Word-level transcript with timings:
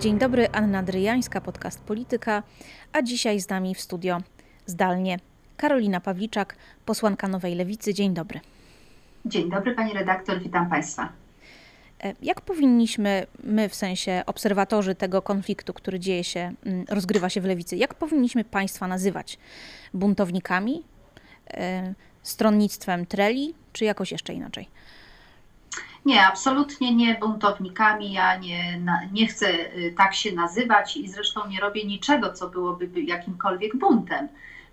Dzień 0.00 0.18
dobry, 0.18 0.48
Anna 0.52 0.82
Dryjańska, 0.82 1.40
podcast 1.40 1.80
Polityka, 1.80 2.42
a 2.92 3.02
dzisiaj 3.02 3.40
z 3.40 3.48
nami 3.48 3.74
w 3.74 3.80
studio 3.80 4.18
zdalnie 4.66 5.18
Karolina 5.56 6.00
Pawliczak, 6.00 6.56
posłanka 6.86 7.28
Nowej 7.28 7.54
Lewicy. 7.54 7.94
Dzień 7.94 8.14
dobry. 8.14 8.40
Dzień 9.24 9.50
dobry 9.50 9.74
pani 9.74 9.92
redaktor, 9.92 10.42
witam 10.42 10.70
państwa. 10.70 11.12
E, 12.02 12.14
jak 12.22 12.40
powinniśmy, 12.40 13.26
my 13.44 13.68
w 13.68 13.74
sensie 13.74 14.22
obserwatorzy 14.26 14.94
tego 14.94 15.22
konfliktu, 15.22 15.72
który 15.72 16.00
dzieje 16.00 16.24
się, 16.24 16.52
mm, 16.66 16.84
rozgrywa 16.88 17.28
się 17.28 17.40
w 17.40 17.44
lewicy, 17.44 17.76
jak 17.76 17.94
powinniśmy 17.94 18.44
państwa 18.44 18.86
nazywać? 18.88 19.38
Buntownikami? 19.94 20.82
E, 21.50 21.94
stronnictwem 22.22 23.06
treli, 23.06 23.54
czy 23.72 23.84
jakoś 23.84 24.12
jeszcze 24.12 24.34
inaczej? 24.34 24.68
Nie, 26.04 26.26
absolutnie 26.26 26.94
nie 26.94 27.14
buntownikami. 27.14 28.12
Ja 28.12 28.36
nie, 28.36 28.80
nie 29.12 29.26
chcę 29.26 29.76
y, 29.76 29.94
tak 29.96 30.14
się 30.14 30.32
nazywać 30.32 30.96
i 30.96 31.08
zresztą 31.08 31.48
nie 31.48 31.60
robię 31.60 31.84
niczego, 31.84 32.32
co 32.32 32.48
byłoby 32.48 33.02
jakimkolwiek 33.02 33.76
buntem. 33.76 34.28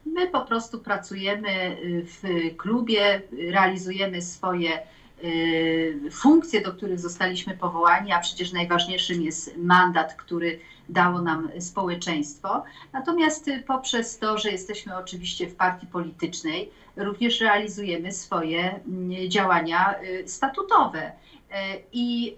My 0.06 0.28
po 0.28 0.42
prostu 0.42 0.80
pracujemy 0.80 1.50
y, 1.50 2.06
w 2.06 2.24
klubie, 2.58 3.22
realizujemy 3.52 4.22
swoje 4.22 4.80
y, 5.24 6.00
funkcje, 6.12 6.62
do 6.62 6.74
których 6.74 7.00
zostaliśmy 7.00 7.58
powołani, 7.58 8.12
a 8.12 8.20
przecież 8.20 8.54
najważniejszym 8.54 9.22
jest 9.22 9.58
mandat, 9.58 10.14
który 10.14 10.60
dało 10.90 11.22
nam 11.22 11.50
społeczeństwo. 11.60 12.64
Natomiast 12.94 13.50
poprzez 13.68 14.20
to, 14.20 14.38
że 14.38 14.52
jesteśmy 14.52 14.98
oczywiście 14.98 15.48
w 15.48 15.56
partii 15.56 15.88
politycznej, 15.88 16.72
również 16.96 17.42
realizujemy 17.42 18.12
swoje 18.12 18.80
mm, 18.88 19.30
działania 19.30 19.96
statutowe. 20.26 21.12
E, 21.52 21.78
I 21.92 22.36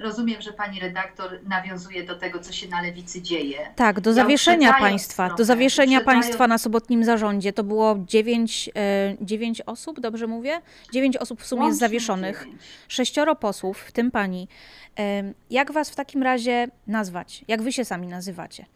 e, 0.00 0.02
rozumiem, 0.02 0.42
że 0.42 0.52
pani 0.52 0.80
redaktor 0.80 1.40
nawiązuje 1.44 2.04
do 2.04 2.18
tego, 2.18 2.38
co 2.38 2.52
się 2.52 2.68
na 2.68 2.82
lewicy 2.82 3.22
dzieje. 3.22 3.58
Tak, 3.76 4.00
do 4.00 4.12
zawieszenia 4.12 4.72
państwa. 4.72 5.26
Trochę, 5.26 5.38
do 5.38 5.44
zawieszenia 5.44 6.00
państwa 6.00 6.46
na 6.46 6.58
sobotnim 6.58 7.04
zarządzie. 7.04 7.52
To 7.52 7.64
było 7.64 7.96
dziewięć, 8.06 8.70
e, 8.76 9.16
dziewięć 9.20 9.60
osób, 9.60 10.00
dobrze 10.00 10.26
mówię? 10.26 10.60
Dziewięć 10.92 11.16
osób 11.16 11.42
w 11.42 11.46
sumie 11.46 11.66
jest 11.66 11.78
zawieszonych. 11.78 12.38
Dziewięć. 12.44 12.62
Sześcioro 12.88 13.36
posłów, 13.36 13.78
w 13.78 13.92
tym 13.92 14.10
pani. 14.10 14.48
Jak 15.50 15.72
was 15.72 15.90
w 15.90 15.94
takim 15.96 16.22
razie 16.22 16.68
nazwać? 16.86 17.44
Jak 17.48 17.62
wy 17.62 17.72
się 17.72 17.84
sami 17.84 18.06
nazywacie? 18.06 18.66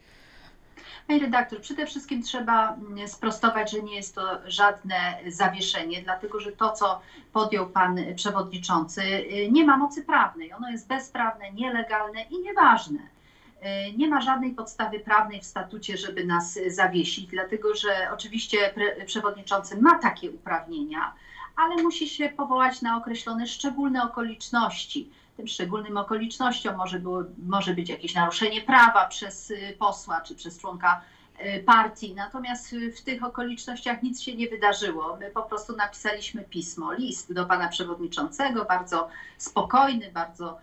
Pani 1.06 1.20
redaktor, 1.20 1.60
przede 1.60 1.86
wszystkim 1.86 2.22
trzeba 2.22 2.74
mm, 2.74 3.08
sprostować, 3.08 3.70
że 3.70 3.82
nie 3.82 3.96
jest 3.96 4.14
to 4.14 4.38
żadne 4.46 5.18
zawieszenie, 5.28 6.02
dlatego 6.02 6.40
że 6.40 6.52
to, 6.52 6.72
co 6.72 7.00
podjął 7.32 7.66
pan 7.66 7.98
przewodniczący, 8.16 9.02
y, 9.02 9.48
nie 9.50 9.64
ma 9.64 9.76
mocy 9.76 10.02
prawnej. 10.02 10.52
Ono 10.52 10.70
jest 10.70 10.88
bezprawne, 10.88 11.52
nielegalne 11.52 12.22
i 12.22 12.38
nieważne. 12.38 12.98
Y, 13.00 13.92
nie 13.96 14.08
ma 14.08 14.20
żadnej 14.20 14.50
podstawy 14.50 15.00
prawnej 15.00 15.40
w 15.40 15.44
statucie, 15.44 15.96
żeby 15.96 16.24
nas 16.24 16.58
zawiesić, 16.66 17.26
dlatego 17.26 17.74
że 17.74 18.08
oczywiście 18.14 18.74
przewodniczący 19.06 19.80
ma 19.80 19.98
takie 19.98 20.30
uprawnienia, 20.30 21.14
ale 21.56 21.82
musi 21.82 22.08
się 22.08 22.28
powołać 22.28 22.82
na 22.82 22.96
określone 22.96 23.46
szczególne 23.46 24.04
okoliczności 24.04 25.10
tym 25.36 25.48
szczególnym 25.48 25.96
okolicznością 25.96 26.76
może, 26.76 27.00
było, 27.00 27.22
może 27.46 27.74
być 27.74 27.88
jakieś 27.88 28.14
naruszenie 28.14 28.60
prawa 28.60 29.06
przez 29.06 29.50
y, 29.50 29.76
posła 29.78 30.20
czy 30.20 30.34
przez 30.34 30.58
członka 30.58 31.00
y, 31.40 31.62
partii. 31.62 32.14
Natomiast 32.14 32.74
w 32.96 33.02
tych 33.02 33.24
okolicznościach 33.24 34.02
nic 34.02 34.20
się 34.20 34.36
nie 34.36 34.48
wydarzyło. 34.48 35.16
My 35.20 35.30
po 35.30 35.42
prostu 35.42 35.76
napisaliśmy 35.76 36.42
pismo, 36.42 36.92
list 36.92 37.32
do 37.32 37.46
pana 37.46 37.68
przewodniczącego, 37.68 38.64
bardzo 38.64 39.08
spokojny, 39.38 40.10
bardzo 40.12 40.58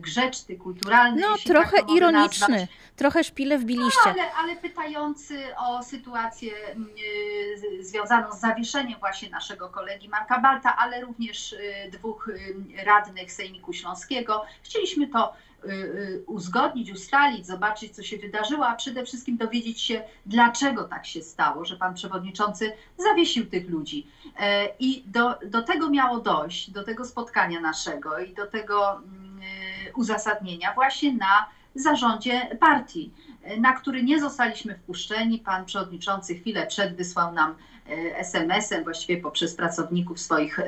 grzeczny, 0.00 0.56
kulturalny. 0.56 1.20
No, 1.20 1.36
trochę 1.46 1.76
tak 1.76 1.90
ironiczny, 1.90 2.48
nazwać. 2.48 2.70
trochę 2.96 3.24
szpile 3.24 3.58
wbiliście. 3.58 4.00
No, 4.06 4.10
ale, 4.10 4.32
ale 4.32 4.56
pytający 4.56 5.38
o 5.56 5.82
sytuację 5.82 6.52
y, 7.78 7.84
związaną 7.84 8.32
z 8.32 8.40
zawieszeniem 8.40 9.00
właśnie 9.00 9.30
naszego 9.30 9.68
kolegi 9.68 10.08
Marka 10.08 10.40
Balta, 10.40 10.76
ale 10.76 11.00
również 11.00 11.52
y, 11.52 11.90
dwóch 11.92 12.30
radnych 12.84 13.32
Sejmiku 13.32 13.72
Śląskiego. 13.72 14.44
Chcieliśmy 14.62 15.08
to 15.08 15.32
uzgodnić, 16.26 16.92
ustalić, 16.92 17.46
zobaczyć, 17.46 17.96
co 17.96 18.02
się 18.02 18.16
wydarzyło, 18.16 18.66
a 18.66 18.76
przede 18.76 19.04
wszystkim 19.04 19.36
dowiedzieć 19.36 19.80
się, 19.80 20.02
dlaczego 20.26 20.84
tak 20.84 21.06
się 21.06 21.22
stało, 21.22 21.64
że 21.64 21.76
pan 21.76 21.94
przewodniczący 21.94 22.72
zawiesił 22.96 23.46
tych 23.46 23.70
ludzi. 23.70 24.06
E, 24.40 24.68
I 24.78 25.04
do, 25.06 25.38
do 25.46 25.62
tego 25.62 25.90
miało 25.90 26.20
dojść, 26.20 26.70
do 26.70 26.84
tego 26.84 27.04
spotkania 27.04 27.60
naszego 27.60 28.18
i 28.18 28.34
do 28.34 28.46
tego 28.46 28.96
mm, 28.96 29.27
Y, 29.27 29.27
uzasadnienia 29.94 30.74
właśnie 30.74 31.14
na 31.14 31.46
zarządzie 31.74 32.56
partii, 32.60 33.12
na 33.58 33.72
który 33.72 34.02
nie 34.02 34.20
zostaliśmy 34.20 34.74
wpuszczeni. 34.74 35.38
Pan 35.38 35.64
przewodniczący 35.64 36.34
chwilę 36.34 36.66
przed 36.66 36.96
wysłał 36.96 37.32
nam 37.32 37.50
y, 37.90 38.16
SMS-em, 38.16 38.84
właściwie 38.84 39.22
poprzez 39.22 39.54
pracowników 39.54 40.20
swoich 40.20 40.58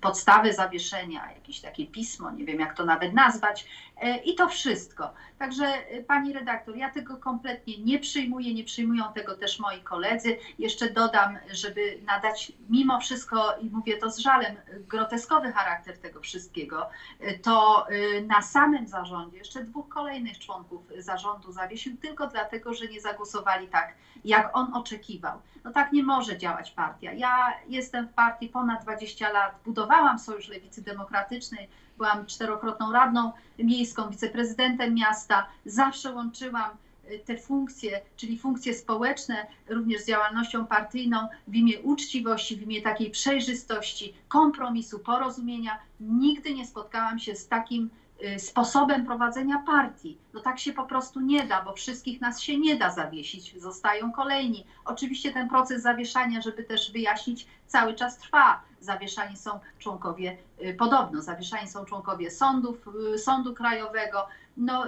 podstawy 0.00 0.52
zawieszenia, 0.52 1.32
jakieś 1.32 1.60
takie 1.60 1.86
pismo, 1.86 2.30
nie 2.30 2.44
wiem 2.44 2.60
jak 2.60 2.76
to 2.76 2.84
nawet 2.84 3.14
nazwać, 3.14 3.66
e, 4.00 4.16
i 4.16 4.34
to 4.34 4.48
wszystko. 4.48 5.12
Także 5.38 5.64
e, 5.66 6.02
pani 6.02 6.32
redaktor, 6.32 6.76
ja 6.76 6.90
tego 6.90 7.16
kompletnie 7.16 7.78
nie 7.78 7.98
przyjmuję, 7.98 8.54
nie 8.54 8.64
przyjmują 8.64 9.04
tego 9.14 9.36
też 9.36 9.58
moi 9.58 9.80
koledzy. 9.80 10.38
Jeszcze 10.58 10.90
dodam, 10.90 11.38
żeby 11.50 11.98
nadać 12.06 12.52
mimo 12.68 13.00
wszystko, 13.00 13.54
i 13.60 13.70
mówię 13.70 13.96
to 13.96 14.10
z 14.10 14.18
żalem, 14.18 14.56
groteskowy 14.88 15.52
charakter 15.52 15.98
tego 15.98 16.20
wszystkiego, 16.20 16.90
e, 17.20 17.38
to 17.38 17.86
na 18.26 18.42
samym 18.42 18.86
zarządzie 18.86 19.38
jeszcze 19.38 19.64
dwóch 19.64 19.88
kolejnych 19.88 20.38
członków 20.38 20.82
zarządu 20.98 21.52
zawiesił 21.52 21.96
tylko 21.96 22.26
dlatego, 22.26 22.74
że 22.74 22.86
nie 22.88 23.00
zagłosowali 23.00 23.68
tak, 23.68 23.94
jak 24.24 24.56
on 24.56 24.74
oczekiwał. 24.74 25.40
No 25.64 25.72
tak 25.72 25.92
nie 25.92 26.02
może 26.02 26.38
działać 26.38 26.70
partia. 26.70 27.12
Ja 27.12 27.54
jestem 27.68 28.08
w 28.08 28.12
partii 28.12 28.48
ponad 28.48 28.82
20 28.82 29.32
lat, 29.32 29.54
budowałam 29.64 29.87
Sojusz 30.18 30.48
Lewicy 30.48 30.82
Demokratycznej, 30.82 31.68
byłam 31.96 32.26
czterokrotną 32.26 32.92
radną 32.92 33.32
miejską, 33.58 34.10
wiceprezydentem 34.10 34.94
miasta, 34.94 35.46
zawsze 35.66 36.12
łączyłam 36.12 36.70
y, 37.10 37.18
te 37.18 37.38
funkcje, 37.38 38.00
czyli 38.16 38.38
funkcje 38.38 38.74
społeczne, 38.74 39.46
również 39.68 40.02
z 40.02 40.06
działalnością 40.06 40.66
partyjną 40.66 41.28
w 41.48 41.54
imię 41.54 41.80
uczciwości, 41.80 42.56
w 42.56 42.62
imię 42.62 42.82
takiej 42.82 43.10
przejrzystości, 43.10 44.14
kompromisu, 44.28 44.98
porozumienia. 44.98 45.78
Nigdy 46.00 46.54
nie 46.54 46.66
spotkałam 46.66 47.18
się 47.18 47.36
z 47.36 47.48
takim 47.48 47.90
Y, 48.24 48.38
sposobem 48.38 49.06
prowadzenia 49.06 49.62
partii. 49.66 50.18
No 50.34 50.40
tak 50.40 50.58
się 50.58 50.72
po 50.72 50.84
prostu 50.84 51.20
nie 51.20 51.46
da, 51.46 51.62
bo 51.62 51.72
wszystkich 51.72 52.20
nas 52.20 52.40
się 52.40 52.58
nie 52.58 52.76
da 52.76 52.90
zawiesić, 52.90 53.60
zostają 53.60 54.12
kolejni. 54.12 54.64
Oczywiście 54.84 55.32
ten 55.32 55.48
proces 55.48 55.82
zawieszania, 55.82 56.40
żeby 56.40 56.64
też 56.64 56.92
wyjaśnić, 56.92 57.46
cały 57.66 57.94
czas 57.94 58.18
trwa. 58.18 58.62
Zawieszani 58.80 59.36
są 59.36 59.60
członkowie, 59.78 60.36
y, 60.64 60.74
podobno 60.74 61.22
zawieszani 61.22 61.68
są 61.68 61.84
członkowie 61.84 62.30
sądów, 62.30 62.88
y, 63.14 63.18
sądu 63.18 63.54
krajowego. 63.54 64.26
No, 64.56 64.84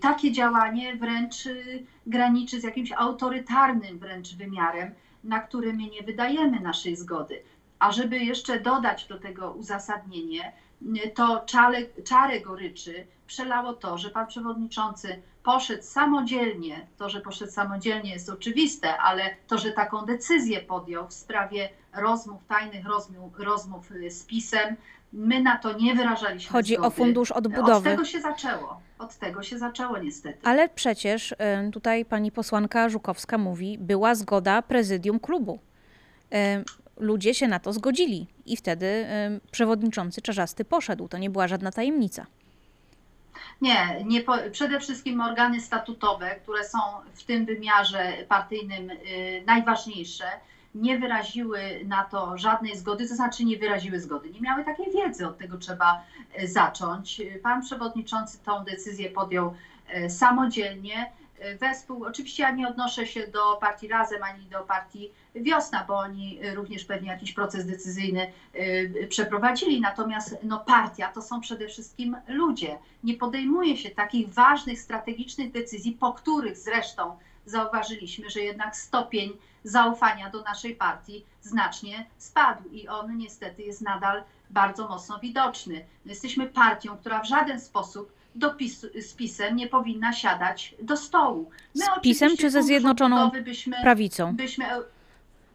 takie 0.00 0.32
działanie 0.32 0.96
wręcz 0.96 1.34
graniczy 2.06 2.60
z 2.60 2.62
jakimś 2.62 2.92
autorytarnym 2.92 3.98
wręcz 3.98 4.34
wymiarem, 4.34 4.94
na 5.24 5.40
który 5.40 5.72
my 5.72 5.82
nie 5.90 6.02
wydajemy 6.02 6.60
naszej 6.60 6.96
zgody. 6.96 7.42
A 7.78 7.92
żeby 7.92 8.18
jeszcze 8.18 8.60
dodać 8.60 9.06
do 9.06 9.18
tego 9.18 9.52
uzasadnienie, 9.52 10.52
to 11.14 11.40
czarę, 11.46 11.78
czarę 12.04 12.40
goryczy 12.40 13.06
przelało 13.26 13.72
to, 13.72 13.98
że 13.98 14.10
pan 14.10 14.26
przewodniczący 14.26 15.22
poszedł 15.42 15.82
samodzielnie, 15.82 16.86
to, 16.98 17.08
że 17.08 17.20
poszedł 17.20 17.52
samodzielnie 17.52 18.12
jest 18.12 18.28
oczywiste, 18.28 18.96
ale 18.96 19.36
to, 19.46 19.58
że 19.58 19.72
taką 19.72 20.04
decyzję 20.04 20.60
podjął 20.60 21.06
w 21.06 21.12
sprawie 21.12 21.68
rozmów, 21.96 22.42
tajnych 22.48 22.86
rozmów, 22.86 23.38
rozmów 23.38 23.90
z 24.08 24.24
PiSem, 24.24 24.76
my 25.12 25.42
na 25.42 25.58
to 25.58 25.78
nie 25.78 25.94
wyrażaliśmy 25.94 26.52
Chodzi 26.52 26.74
zgody. 26.74 26.88
o 26.88 26.90
fundusz 26.90 27.32
odbudowy. 27.32 27.72
Od 27.72 27.94
tego 27.96 28.04
się 28.04 28.20
zaczęło. 28.20 28.80
Od 28.98 29.16
tego 29.16 29.42
się 29.42 29.58
zaczęło 29.58 29.98
niestety. 29.98 30.38
Ale 30.44 30.68
przecież 30.68 31.32
y, 31.32 31.36
tutaj 31.72 32.04
pani 32.04 32.32
posłanka 32.32 32.88
Żukowska 32.88 33.38
mówi, 33.38 33.78
była 33.78 34.14
zgoda 34.14 34.62
prezydium 34.62 35.20
klubu. 35.20 35.58
Y, 36.34 36.64
ludzie 36.96 37.34
się 37.34 37.48
na 37.48 37.58
to 37.58 37.72
zgodzili 37.72 38.26
i 38.46 38.56
wtedy 38.56 39.06
przewodniczący 39.50 40.22
Czarzasty 40.22 40.64
poszedł. 40.64 41.08
To 41.08 41.18
nie 41.18 41.30
była 41.30 41.48
żadna 41.48 41.72
tajemnica. 41.72 42.26
Nie, 43.60 44.04
nie 44.04 44.20
po, 44.20 44.36
przede 44.52 44.80
wszystkim 44.80 45.20
organy 45.20 45.60
statutowe, 45.60 46.30
które 46.42 46.64
są 46.64 46.78
w 47.14 47.24
tym 47.24 47.44
wymiarze 47.46 48.12
partyjnym 48.28 48.90
y, 48.90 48.96
najważniejsze, 49.46 50.24
nie 50.74 50.98
wyraziły 50.98 51.60
na 51.84 52.04
to 52.04 52.38
żadnej 52.38 52.76
zgody, 52.76 53.08
to 53.08 53.14
znaczy 53.14 53.44
nie 53.44 53.58
wyraziły 53.58 54.00
zgody, 54.00 54.30
nie 54.30 54.40
miały 54.40 54.64
takiej 54.64 54.92
wiedzy, 54.92 55.26
od 55.26 55.38
tego 55.38 55.58
trzeba 55.58 56.04
y, 56.42 56.48
zacząć. 56.48 57.22
Pan 57.42 57.62
przewodniczący 57.62 58.38
tą 58.38 58.64
decyzję 58.64 59.10
podjął 59.10 59.54
y, 60.04 60.10
samodzielnie 60.10 61.10
wespół. 61.60 62.04
Oczywiście 62.04 62.42
ja 62.42 62.50
nie 62.50 62.68
odnoszę 62.68 63.06
się 63.06 63.26
do 63.26 63.56
partii 63.60 63.88
Razem 63.88 64.22
ani 64.22 64.46
do 64.46 64.60
partii 64.60 65.10
Wiosna, 65.34 65.84
bo 65.88 65.98
oni 65.98 66.38
również 66.54 66.84
pewnie 66.84 67.08
jakiś 67.08 67.32
proces 67.32 67.66
decyzyjny 67.66 68.32
przeprowadzili. 69.08 69.80
Natomiast 69.80 70.36
no, 70.42 70.60
partia 70.66 71.12
to 71.12 71.22
są 71.22 71.40
przede 71.40 71.68
wszystkim 71.68 72.16
ludzie. 72.28 72.78
Nie 73.04 73.14
podejmuje 73.14 73.76
się 73.76 73.90
takich 73.90 74.28
ważnych, 74.28 74.80
strategicznych 74.80 75.52
decyzji, 75.52 75.92
po 75.92 76.12
których 76.12 76.56
zresztą 76.56 77.18
zauważyliśmy, 77.46 78.30
że 78.30 78.40
jednak 78.40 78.76
stopień 78.76 79.32
zaufania 79.64 80.30
do 80.30 80.42
naszej 80.42 80.76
partii 80.76 81.24
znacznie 81.42 82.06
spadł 82.18 82.68
i 82.68 82.88
on 82.88 83.16
niestety 83.16 83.62
jest 83.62 83.82
nadal 83.82 84.22
bardzo 84.50 84.88
mocno 84.88 85.18
widoczny. 85.18 85.74
My 86.04 86.12
jesteśmy 86.12 86.46
partią, 86.46 86.96
która 86.96 87.20
w 87.20 87.28
żaden 87.28 87.60
sposób 87.60 88.12
do 88.34 88.54
PiS, 88.54 88.86
z 89.00 89.14
PiSem 89.14 89.56
nie 89.56 89.68
powinna 89.68 90.12
siadać 90.12 90.74
do 90.82 90.96
stołu. 90.96 91.50
My 91.74 91.84
z 91.84 92.00
PiSem 92.02 92.36
czy 92.36 92.50
ze 92.50 92.62
Zjednoczoną 92.62 93.30
byśmy, 93.44 93.76
Prawicą? 93.82 94.36
Byśmy, 94.36 94.64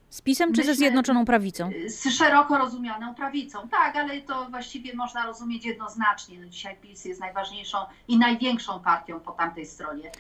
z 0.10 0.22
PiSem 0.22 0.54
czy 0.54 0.64
ze 0.64 0.76
Zjednoczoną 0.76 1.26
Prawicą? 1.26 1.72
Z 1.88 2.14
szeroko 2.14 2.58
rozumianą 2.58 3.16
prawicą, 3.16 3.70
tak, 3.70 3.96
ale 3.96 4.22
to 4.22 4.50
właściwie 4.50 4.96
można 4.96 5.26
rozumieć 5.26 5.66
jednoznacznie. 5.66 6.40
No 6.40 6.48
dzisiaj 6.48 6.78
PiS 6.82 7.06
jest 7.06 7.22
najważniejszą 7.22 7.78
i 8.08 8.18
największą 8.18 8.80
partią 8.80 9.20
po 9.20 9.32
tamtej 9.32 9.66
stronie. 9.66 10.12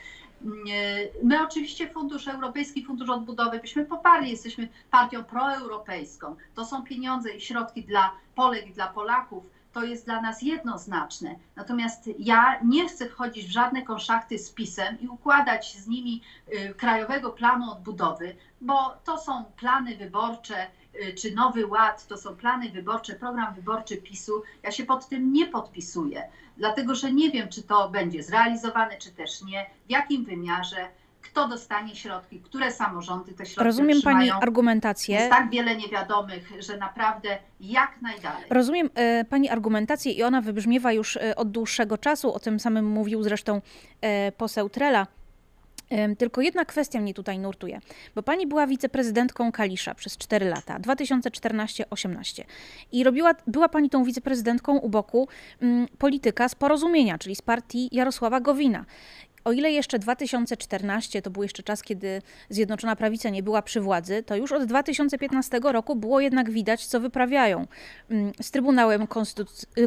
My 1.23 1.43
oczywiście 1.43 1.89
Fundusz 1.89 2.27
Europejski, 2.27 2.85
Fundusz 2.85 3.09
Odbudowy 3.09 3.59
byśmy 3.59 3.85
poparli, 3.85 4.31
jesteśmy 4.31 4.67
partią 4.91 5.23
proeuropejską. 5.23 6.35
To 6.55 6.65
są 6.65 6.83
pieniądze 6.83 7.29
i 7.29 7.41
środki 7.41 7.83
dla 7.83 8.11
Polek 8.35 8.67
i 8.67 8.73
dla 8.73 8.87
Polaków. 8.87 9.43
To 9.73 9.83
jest 9.83 10.05
dla 10.05 10.21
nas 10.21 10.41
jednoznaczne. 10.41 11.35
Natomiast 11.55 12.09
ja 12.19 12.59
nie 12.63 12.87
chcę 12.87 13.09
wchodzić 13.09 13.45
w 13.45 13.51
żadne 13.51 13.81
konszachty 13.81 14.37
z 14.39 14.51
PiSem 14.51 14.99
i 15.01 15.07
układać 15.07 15.77
z 15.77 15.87
nimi 15.87 16.21
y, 16.53 16.73
Krajowego 16.73 17.29
Planu 17.29 17.71
Odbudowy, 17.71 18.35
bo 18.61 18.97
to 19.03 19.17
są 19.17 19.43
plany 19.43 19.97
wyborcze, 19.97 20.67
czy 21.15 21.35
Nowy 21.35 21.67
Ład, 21.67 22.07
to 22.07 22.17
są 22.17 22.35
plany 22.35 22.69
wyborcze, 22.69 23.15
program 23.15 23.53
wyborczy 23.55 23.97
PiSu. 23.97 24.43
Ja 24.63 24.71
się 24.71 24.85
pod 24.85 25.09
tym 25.09 25.33
nie 25.33 25.45
podpisuję 25.45 26.23
dlatego 26.59 26.95
że 26.95 27.11
nie 27.11 27.31
wiem, 27.31 27.49
czy 27.49 27.63
to 27.63 27.89
będzie 27.89 28.23
zrealizowane, 28.23 28.97
czy 28.97 29.11
też 29.11 29.41
nie, 29.41 29.65
w 29.87 29.91
jakim 29.91 30.25
wymiarze, 30.25 30.87
kto 31.21 31.47
dostanie 31.47 31.95
środki, 31.95 32.39
które 32.39 32.71
samorządy 32.71 33.33
te 33.33 33.45
środki 33.45 33.63
Rozumiem 33.63 33.97
otrzymają. 33.97 34.17
Pani 34.17 34.43
argumentację. 34.43 35.15
Jest 35.15 35.29
tak 35.29 35.49
wiele 35.49 35.75
niewiadomych, 35.75 36.51
że 36.59 36.77
naprawdę 36.77 37.37
jak 37.59 38.01
najdalej. 38.01 38.43
Rozumiem 38.49 38.89
e, 38.95 39.25
Pani 39.25 39.49
argumentację 39.49 40.11
i 40.11 40.23
ona 40.23 40.41
wybrzmiewa 40.41 40.91
już 40.91 41.17
e, 41.17 41.35
od 41.35 41.51
dłuższego 41.51 41.97
czasu, 41.97 42.33
o 42.33 42.39
tym 42.39 42.59
samym 42.59 42.85
mówił 42.85 43.23
zresztą 43.23 43.61
poseł 44.37 44.69
Trela. 44.69 45.07
Tylko 46.17 46.41
jedna 46.41 46.65
kwestia 46.65 47.01
mnie 47.01 47.13
tutaj 47.13 47.39
nurtuje, 47.39 47.79
bo 48.15 48.23
pani 48.23 48.47
była 48.47 48.67
wiceprezydentką 48.67 49.51
Kalisza 49.51 49.95
przez 49.95 50.17
4 50.17 50.45
lata, 50.45 50.79
2014-18 50.79 52.43
i 52.91 53.03
robiła, 53.03 53.35
była 53.47 53.69
pani 53.69 53.89
tą 53.89 54.03
wiceprezydentką 54.03 54.77
u 54.77 54.89
boku 54.89 55.27
mm, 55.61 55.87
polityka 55.97 56.49
z 56.49 56.55
porozumienia, 56.55 57.17
czyli 57.17 57.35
z 57.35 57.41
partii 57.41 57.89
Jarosława 57.91 58.39
Gowina 58.39 58.85
o 59.49 59.51
ile 59.51 59.71
jeszcze 59.71 59.99
2014 59.99 61.21
to 61.21 61.29
był 61.29 61.43
jeszcze 61.43 61.63
czas, 61.63 61.83
kiedy 61.83 62.21
Zjednoczona 62.49 62.95
Prawica 62.95 63.29
nie 63.29 63.43
była 63.43 63.61
przy 63.61 63.81
władzy, 63.81 64.23
to 64.23 64.35
już 64.35 64.51
od 64.51 64.63
2015 64.63 65.59
roku 65.63 65.95
było 65.95 66.19
jednak 66.19 66.51
widać, 66.51 66.85
co 66.85 66.99
wyprawiają 66.99 67.67
mm, 68.09 68.31
z 68.41 68.51
Trybunałem 68.51 69.07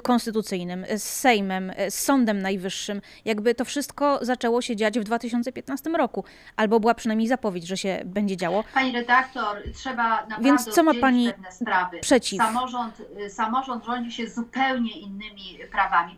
Konstytucyjnym, 0.03 0.87
z 0.97 1.03
Sejmem, 1.03 1.73
z 1.91 1.95
Sądem 1.95 2.43
Najwyższym. 2.43 3.01
Jakby 3.25 3.55
to 3.55 3.65
wszystko 3.65 4.19
zaczęło 4.23 4.63
się 4.63 4.77
dziać 4.77 4.99
w 4.99 5.05
2015 5.05 5.91
roku, 5.91 6.25
albo 6.57 6.81
była 6.81 6.95
przynajmniej 6.95 7.29
zapowiedź, 7.29 7.67
że 7.67 7.77
się 7.77 8.03
będzie 8.05 8.37
działo. 8.37 8.65
Pani 8.75 8.93
redaktor, 8.93 9.63
trzeba 9.75 10.17
naprawdę 10.17 10.45
Więc 10.45 10.65
co 10.65 10.83
ma 10.83 10.95
pani 10.95 11.33
sprawy. 11.51 11.99
przeciw? 12.01 12.39
Samorząd, 12.39 13.03
y, 13.27 13.31
samorząd 13.31 13.85
rządzi 13.85 14.13
się 14.13 14.29
zupełnie 14.29 15.01
innymi 15.01 15.59
prawami, 15.73 16.17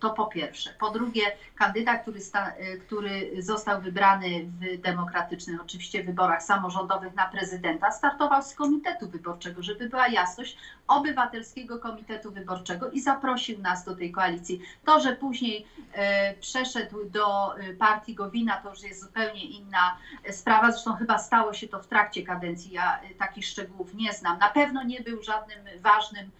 to 0.00 0.10
po 0.10 0.26
pierwsze. 0.26 0.70
Po 0.80 0.90
drugie, 0.90 1.22
kandydat, 1.56 2.02
który 2.02 2.20
sta, 2.20 2.52
y, 2.60 2.80
który 2.86 3.42
został 3.42 3.80
wybrany 3.80 4.44
w 4.44 4.80
demokratycznych, 4.80 5.60
oczywiście 5.62 6.04
wyborach 6.04 6.42
samorządowych 6.42 7.14
na 7.14 7.26
prezydenta, 7.26 7.90
startował 7.90 8.42
z 8.42 8.54
komitetu 8.54 9.08
wyborczego, 9.08 9.62
żeby 9.62 9.88
była 9.88 10.08
jasność, 10.08 10.56
obywatelskiego 10.88 11.78
komitetu 11.78 12.32
wyborczego 12.32 12.90
i 12.90 13.00
zaprosił 13.00 13.58
nas 13.58 13.84
do 13.84 13.96
tej 13.96 14.12
koalicji. 14.12 14.60
To, 14.84 15.00
że 15.00 15.16
później 15.16 15.66
e, 15.92 16.34
przeszedł 16.34 17.10
do 17.10 17.58
e, 17.58 17.74
partii 17.74 18.14
Gowina, 18.14 18.56
to 18.56 18.70
już 18.70 18.82
jest 18.82 19.00
zupełnie 19.00 19.44
inna 19.44 19.98
sprawa. 20.30 20.72
Zresztą 20.72 20.94
chyba 20.94 21.18
stało 21.18 21.52
się 21.54 21.68
to 21.68 21.82
w 21.82 21.86
trakcie 21.86 22.22
kadencji. 22.22 22.72
Ja 22.72 23.00
e, 23.00 23.14
takich 23.14 23.46
szczegółów 23.46 23.94
nie 23.94 24.12
znam. 24.12 24.38
Na 24.38 24.48
pewno 24.48 24.84
nie 24.84 25.00
był 25.00 25.22
żadnym 25.22 25.58
ważnym 25.80 26.30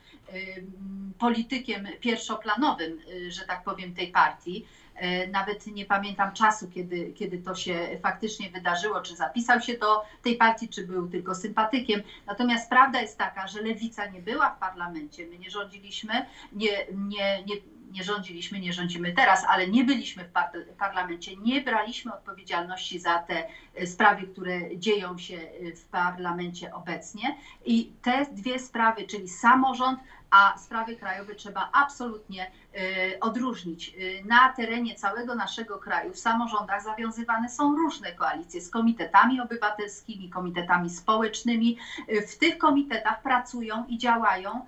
politykiem 1.18 1.88
pierwszoplanowym, 2.00 3.00
że 3.28 3.44
tak 3.44 3.64
powiem, 3.64 3.94
tej 3.94 4.08
partii. 4.08 4.66
E, 4.94 5.26
nawet 5.26 5.66
nie 5.66 5.84
pamiętam 5.84 6.32
czasu, 6.32 6.70
kiedy, 6.70 7.12
kiedy 7.12 7.38
to 7.38 7.54
się 7.54 7.98
faktycznie 8.02 8.50
wydarzyło, 8.50 9.00
czy 9.00 9.16
zapisał 9.16 9.60
się 9.60 9.78
do 9.78 10.02
tej 10.22 10.36
partii, 10.36 10.68
czy 10.68 10.86
był 10.86 11.08
tylko 11.08 11.34
sympatykiem. 11.34 12.02
Natomiast 12.26 12.70
prawda 12.70 13.00
jest 13.00 13.18
taka, 13.18 13.48
że 13.48 13.62
lewica 13.62 14.06
nie 14.06 14.22
była 14.22 14.50
w 14.50 14.58
parlamencie, 14.58 15.26
my 15.26 15.38
nie 15.38 15.50
rządziliśmy, 15.50 16.26
nie, 16.52 16.86
nie, 16.92 17.44
nie, 17.46 17.54
nie 17.94 18.04
rządziliśmy, 18.04 18.60
nie 18.60 18.72
rządzimy 18.72 19.12
teraz, 19.12 19.44
ale 19.48 19.68
nie 19.68 19.84
byliśmy 19.84 20.24
w 20.24 20.76
parlamencie, 20.78 21.36
nie 21.36 21.60
braliśmy 21.60 22.14
odpowiedzialności 22.14 22.98
za 23.00 23.18
te 23.18 23.48
e, 23.74 23.86
sprawy, 23.86 24.26
które 24.26 24.78
dzieją 24.78 25.18
się 25.18 25.36
e, 25.36 25.72
w 25.76 25.84
parlamencie 25.84 26.74
obecnie. 26.74 27.36
I 27.64 27.92
te 28.02 28.26
dwie 28.32 28.58
sprawy, 28.58 29.06
czyli 29.06 29.28
samorząd, 29.28 30.00
a 30.34 30.58
sprawy 30.58 30.96
krajowe 30.96 31.34
trzeba 31.34 31.70
absolutnie 31.72 32.50
y, 32.74 33.20
odróżnić. 33.20 33.88
Y, 33.88 34.22
na 34.24 34.52
terenie 34.52 34.94
całego 34.94 35.34
naszego 35.34 35.78
kraju 35.78 36.12
w 36.12 36.18
samorządach 36.18 36.82
zawiązywane 36.82 37.48
są 37.48 37.76
różne 37.76 38.12
koalicje 38.12 38.60
z 38.60 38.70
komitetami 38.70 39.40
obywatelskimi, 39.40 40.30
komitetami 40.30 40.90
społecznymi. 40.90 41.78
Y, 42.08 42.26
w 42.26 42.38
tych 42.38 42.58
komitetach 42.58 43.22
pracują 43.22 43.84
i 43.88 43.98
działają 43.98 44.66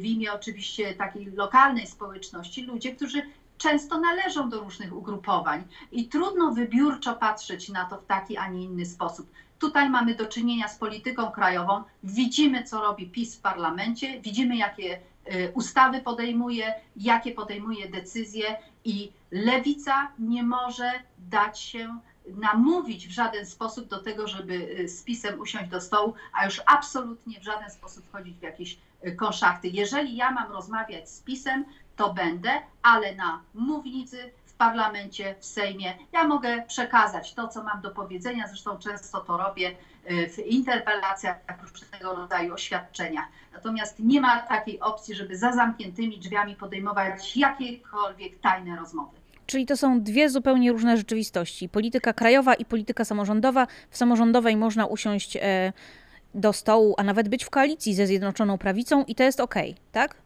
w 0.00 0.04
imię 0.04 0.32
oczywiście 0.32 0.94
takiej 0.94 1.26
lokalnej 1.26 1.86
społeczności 1.86 2.62
ludzie, 2.62 2.96
którzy 2.96 3.22
często 3.62 4.00
należą 4.00 4.48
do 4.48 4.60
różnych 4.60 4.96
ugrupowań 4.96 5.64
i 5.92 6.08
trudno 6.08 6.52
wybiórczo 6.52 7.14
patrzeć 7.14 7.68
na 7.68 7.84
to 7.84 7.98
w 7.98 8.06
taki, 8.06 8.36
a 8.36 8.48
nie 8.48 8.62
inny 8.62 8.86
sposób. 8.86 9.30
Tutaj 9.58 9.90
mamy 9.90 10.14
do 10.14 10.26
czynienia 10.26 10.68
z 10.68 10.78
polityką 10.78 11.30
krajową. 11.30 11.82
Widzimy, 12.04 12.64
co 12.64 12.80
robi 12.80 13.06
PiS 13.06 13.36
w 13.36 13.40
parlamencie, 13.40 14.20
widzimy, 14.20 14.56
jakie 14.56 14.98
y, 15.34 15.52
ustawy 15.54 16.00
podejmuje, 16.00 16.74
jakie 16.96 17.32
podejmuje 17.32 17.88
decyzje 17.88 18.56
i 18.84 19.12
lewica 19.30 20.12
nie 20.18 20.42
może 20.42 20.92
dać 21.18 21.60
się 21.60 21.98
namówić 22.26 23.08
w 23.08 23.10
żaden 23.10 23.46
sposób 23.46 23.88
do 23.88 23.98
tego, 23.98 24.28
żeby 24.28 24.54
y, 24.54 24.88
z 24.88 25.02
PiSem 25.02 25.40
usiąść 25.40 25.70
do 25.70 25.80
stołu, 25.80 26.14
a 26.32 26.44
już 26.44 26.60
absolutnie 26.66 27.40
w 27.40 27.44
żaden 27.44 27.70
sposób 27.70 28.04
wchodzić 28.04 28.38
w 28.38 28.42
jakieś 28.42 28.78
konszachty. 29.16 29.68
Jeżeli 29.68 30.16
ja 30.16 30.30
mam 30.30 30.52
rozmawiać 30.52 31.10
z 31.10 31.20
PiSem, 31.20 31.64
to 31.96 32.14
będę, 32.14 32.50
ale 32.82 33.14
na 33.14 33.40
mównicy 33.54 34.32
parlamencie, 34.64 35.34
w 35.40 35.44
Sejmie. 35.44 35.94
Ja 36.12 36.24
mogę 36.24 36.62
przekazać 36.66 37.34
to, 37.34 37.48
co 37.48 37.62
mam 37.62 37.80
do 37.80 37.90
powiedzenia, 37.90 38.48
zresztą 38.48 38.78
często 38.78 39.20
to 39.20 39.36
robię 39.36 39.70
y, 40.10 40.28
w 40.28 40.38
interpelacjach, 40.38 41.36
różnego 41.72 42.14
rodzaju 42.14 42.54
oświadczeniach. 42.54 43.24
Natomiast 43.52 43.98
nie 43.98 44.20
ma 44.20 44.38
takiej 44.38 44.80
opcji, 44.80 45.14
żeby 45.14 45.36
za 45.36 45.52
zamkniętymi 45.52 46.18
drzwiami 46.18 46.56
podejmować 46.56 47.36
jakiekolwiek 47.36 48.40
tajne 48.40 48.76
rozmowy. 48.76 49.10
Czyli 49.46 49.66
to 49.66 49.76
są 49.76 50.00
dwie 50.00 50.30
zupełnie 50.30 50.72
różne 50.72 50.96
rzeczywistości. 50.96 51.68
Polityka 51.68 52.12
krajowa 52.12 52.54
i 52.54 52.64
polityka 52.64 53.04
samorządowa. 53.04 53.66
W 53.90 53.96
samorządowej 53.96 54.56
można 54.56 54.86
usiąść 54.86 55.36
e, 55.36 55.72
do 56.34 56.52
stołu, 56.52 56.94
a 56.98 57.02
nawet 57.02 57.28
być 57.28 57.44
w 57.44 57.50
koalicji 57.50 57.94
ze 57.94 58.06
Zjednoczoną 58.06 58.58
Prawicą 58.58 59.04
i 59.04 59.14
to 59.14 59.22
jest 59.22 59.40
ok, 59.40 59.54
tak? 59.92 60.16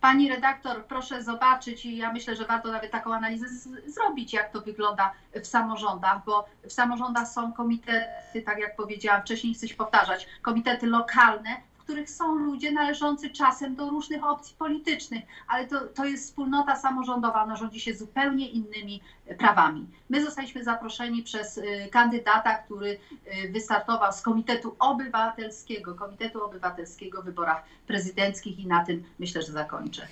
Pani 0.00 0.28
redaktor, 0.28 0.84
proszę 0.84 1.22
zobaczyć 1.22 1.86
i 1.86 1.96
ja 1.96 2.12
myślę, 2.12 2.36
że 2.36 2.44
warto 2.44 2.72
nawet 2.72 2.90
taką 2.90 3.14
analizę 3.14 3.46
zrobić, 3.86 4.32
jak 4.32 4.52
to 4.52 4.60
wygląda 4.60 5.12
w 5.42 5.46
samorządach, 5.46 6.24
bo 6.26 6.46
w 6.68 6.72
samorządach 6.72 7.28
są 7.28 7.52
komitety, 7.52 8.42
tak 8.46 8.58
jak 8.58 8.76
powiedziałam 8.76 9.22
wcześniej, 9.22 9.50
nie 9.50 9.58
chcę 9.58 9.68
się 9.68 9.74
powtarzać, 9.74 10.26
komitety 10.42 10.86
lokalne, 10.86 11.56
których 11.82 12.10
są 12.10 12.34
ludzie 12.34 12.72
należący 12.72 13.30
czasem 13.30 13.74
do 13.74 13.90
różnych 13.90 14.24
opcji 14.24 14.56
politycznych, 14.58 15.24
ale 15.48 15.66
to, 15.66 15.80
to 15.80 16.04
jest 16.04 16.24
wspólnota 16.24 16.76
samorządowa, 16.76 17.42
ona 17.42 17.56
rządzi 17.56 17.80
się 17.80 17.94
zupełnie 17.94 18.48
innymi 18.48 19.00
prawami. 19.38 19.86
My 20.10 20.24
zostaliśmy 20.24 20.64
zaproszeni 20.64 21.22
przez 21.22 21.58
y, 21.58 21.88
kandydata, 21.92 22.54
który 22.54 22.88
y, 22.88 23.52
wystartował 23.52 24.12
z 24.12 24.22
Komitetu 24.22 24.76
Obywatelskiego, 24.78 25.94
Komitetu 25.94 26.44
Obywatelskiego 26.44 27.22
w 27.22 27.24
wyborach 27.24 27.64
prezydenckich 27.86 28.58
i 28.58 28.66
na 28.66 28.84
tym 28.84 29.04
myślę, 29.18 29.42
że 29.42 29.52
zakończę. 29.52 30.06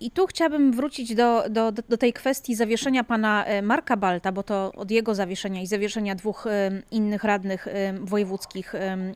I 0.00 0.10
tu 0.10 0.26
chciałabym 0.26 0.72
wrócić 0.72 1.14
do, 1.14 1.44
do, 1.50 1.72
do 1.72 1.96
tej 1.96 2.12
kwestii 2.12 2.54
zawieszenia 2.54 3.04
pana 3.04 3.44
e, 3.44 3.62
Marka 3.62 3.96
Balta, 3.96 4.32
bo 4.32 4.42
to 4.42 4.72
od 4.76 4.90
jego 4.90 5.14
zawieszenia 5.14 5.62
i 5.62 5.66
zawieszenia 5.66 6.14
dwóch 6.14 6.44
innych 6.90 7.24
radnych 7.24 7.66
wojewódzkich 8.00 8.72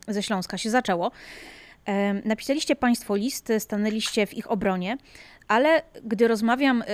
ze 0.09 0.23
Śląska 0.23 0.59
się 0.59 0.71
zaczęło. 0.71 1.11
Napisaliście 2.25 2.77
Państwo 2.77 3.17
list, 3.17 3.53
stanęliście 3.59 4.27
w 4.27 4.35
ich 4.35 4.51
obronie, 4.51 4.97
ale 5.49 5.83
gdy 6.05 6.29
rozmawiam 6.29 6.85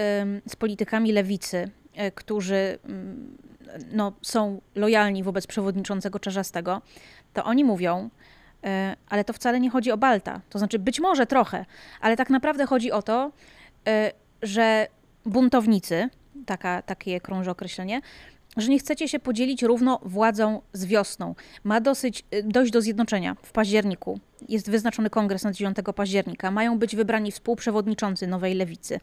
z 0.49 0.57
politykami 0.57 1.13
lewicy, 1.13 1.71
e, 1.95 2.11
którzy 2.11 2.79
mm, 2.85 3.37
no, 3.93 4.13
są 4.23 4.61
lojalni 4.75 5.23
wobec 5.23 5.47
przewodniczącego 5.47 6.19
Czarzastego, 6.19 6.83
to 7.33 7.45
oni 7.45 7.65
mówią, 7.65 8.11
e, 8.65 8.97
ale 9.09 9.25
to 9.25 9.33
wcale 9.33 9.61
nie 9.61 9.71
chodzi 9.71 9.91
o 9.91 9.97
Balta. 9.97 10.41
To 10.51 10.59
znaczy, 10.59 10.79
być 10.79 11.01
może 11.01 11.27
trochę, 11.27 11.65
ale 12.01 12.17
tak 12.17 12.31
naprawdę 12.31 12.67
chodzi 12.67 12.93
o 12.93 13.03
to, 13.03 13.33
e, 13.89 14.13
że 14.43 14.87
buntownicy, 15.25 16.09
taka, 16.47 16.83
takie 16.83 17.21
krąży 17.21 17.51
określenie, 17.51 18.01
że 18.57 18.69
nie 18.69 18.79
chcecie 18.79 19.09
się 19.09 19.19
podzielić 19.19 19.63
równo 19.63 20.01
władzą 20.03 20.61
z 20.73 20.85
wiosną. 20.85 21.35
Ma 21.65 21.81
dosyć 21.81 22.25
y, 22.35 22.43
dojść 22.43 22.73
do 22.73 22.81
zjednoczenia 22.81 23.37
w 23.43 23.53
październiku. 23.53 24.21
Jest 24.49 24.71
wyznaczony 24.71 25.11
kongres 25.11 25.45
na 25.45 25.53
9 25.53 25.77
października. 25.95 26.51
Mają 26.51 26.79
być 26.79 26.97
wybrani 26.97 27.33
współprzewodniczący 27.33 28.27
Nowej 28.27 28.55
Lewicy. 28.55 29.01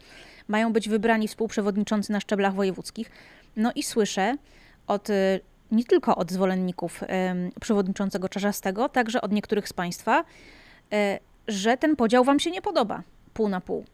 Mają 0.48 0.72
być 0.72 0.88
wybrani 0.88 1.28
współprzewodniczący 1.28 2.12
na 2.12 2.20
szczeblach 2.20 2.54
wojewódzkich. 2.54 3.10
No 3.56 3.72
i 3.74 3.82
słyszę 3.82 4.36
od 4.86 5.10
y, 5.10 5.40
nie 5.72 5.84
tylko 5.84 6.16
od 6.16 6.32
zwolenników 6.32 7.04
przewodniczącego 7.60 8.28
Czarzastego, 8.28 8.88
także 8.88 9.20
od 9.20 9.32
niektórych 9.32 9.68
z 9.68 9.72
Państwa, 9.72 10.20
y, 10.20 11.18
że 11.48 11.76
ten 11.76 11.96
podział 11.96 12.24
Wam 12.24 12.40
się 12.40 12.50
nie 12.50 12.62
podoba 12.62 13.02
pół 13.34 13.48
na 13.48 13.60
pół. 13.60 13.84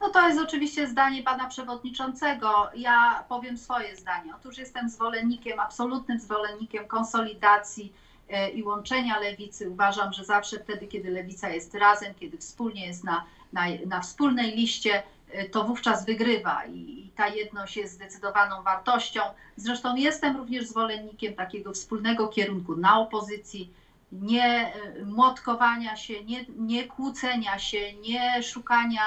No 0.00 0.10
to 0.10 0.28
jest 0.28 0.40
oczywiście 0.40 0.88
zdanie 0.88 1.22
pana 1.22 1.46
przewodniczącego. 1.48 2.70
Ja 2.74 3.24
powiem 3.28 3.58
swoje 3.58 3.96
zdanie. 3.96 4.34
Otóż 4.36 4.58
jestem 4.58 4.88
zwolennikiem, 4.88 5.60
absolutnym 5.60 6.20
zwolennikiem 6.20 6.86
konsolidacji 6.86 7.92
e, 8.28 8.50
i 8.50 8.62
łączenia 8.62 9.18
lewicy. 9.18 9.70
Uważam, 9.70 10.12
że 10.12 10.24
zawsze 10.24 10.58
wtedy, 10.58 10.86
kiedy 10.86 11.10
lewica 11.10 11.48
jest 11.48 11.74
razem, 11.74 12.14
kiedy 12.14 12.38
wspólnie 12.38 12.86
jest 12.86 13.04
na, 13.04 13.24
na, 13.52 13.62
na 13.86 14.00
wspólnej 14.00 14.56
liście, 14.56 15.02
e, 15.32 15.48
to 15.48 15.64
wówczas 15.64 16.06
wygrywa 16.06 16.64
i, 16.64 16.78
i 16.78 17.10
ta 17.16 17.28
jedność 17.28 17.76
jest 17.76 17.94
zdecydowaną 17.94 18.62
wartością. 18.62 19.20
Zresztą 19.56 19.96
jestem 19.96 20.36
również 20.36 20.66
zwolennikiem 20.66 21.34
takiego 21.34 21.72
wspólnego 21.72 22.28
kierunku 22.28 22.76
na 22.76 23.00
opozycji, 23.00 23.72
nie 24.12 24.72
e, 24.74 25.04
młotkowania 25.04 25.96
się, 25.96 26.24
nie, 26.24 26.44
nie 26.58 26.84
kłócenia 26.84 27.58
się, 27.58 27.92
nie 27.92 28.42
szukania 28.42 29.02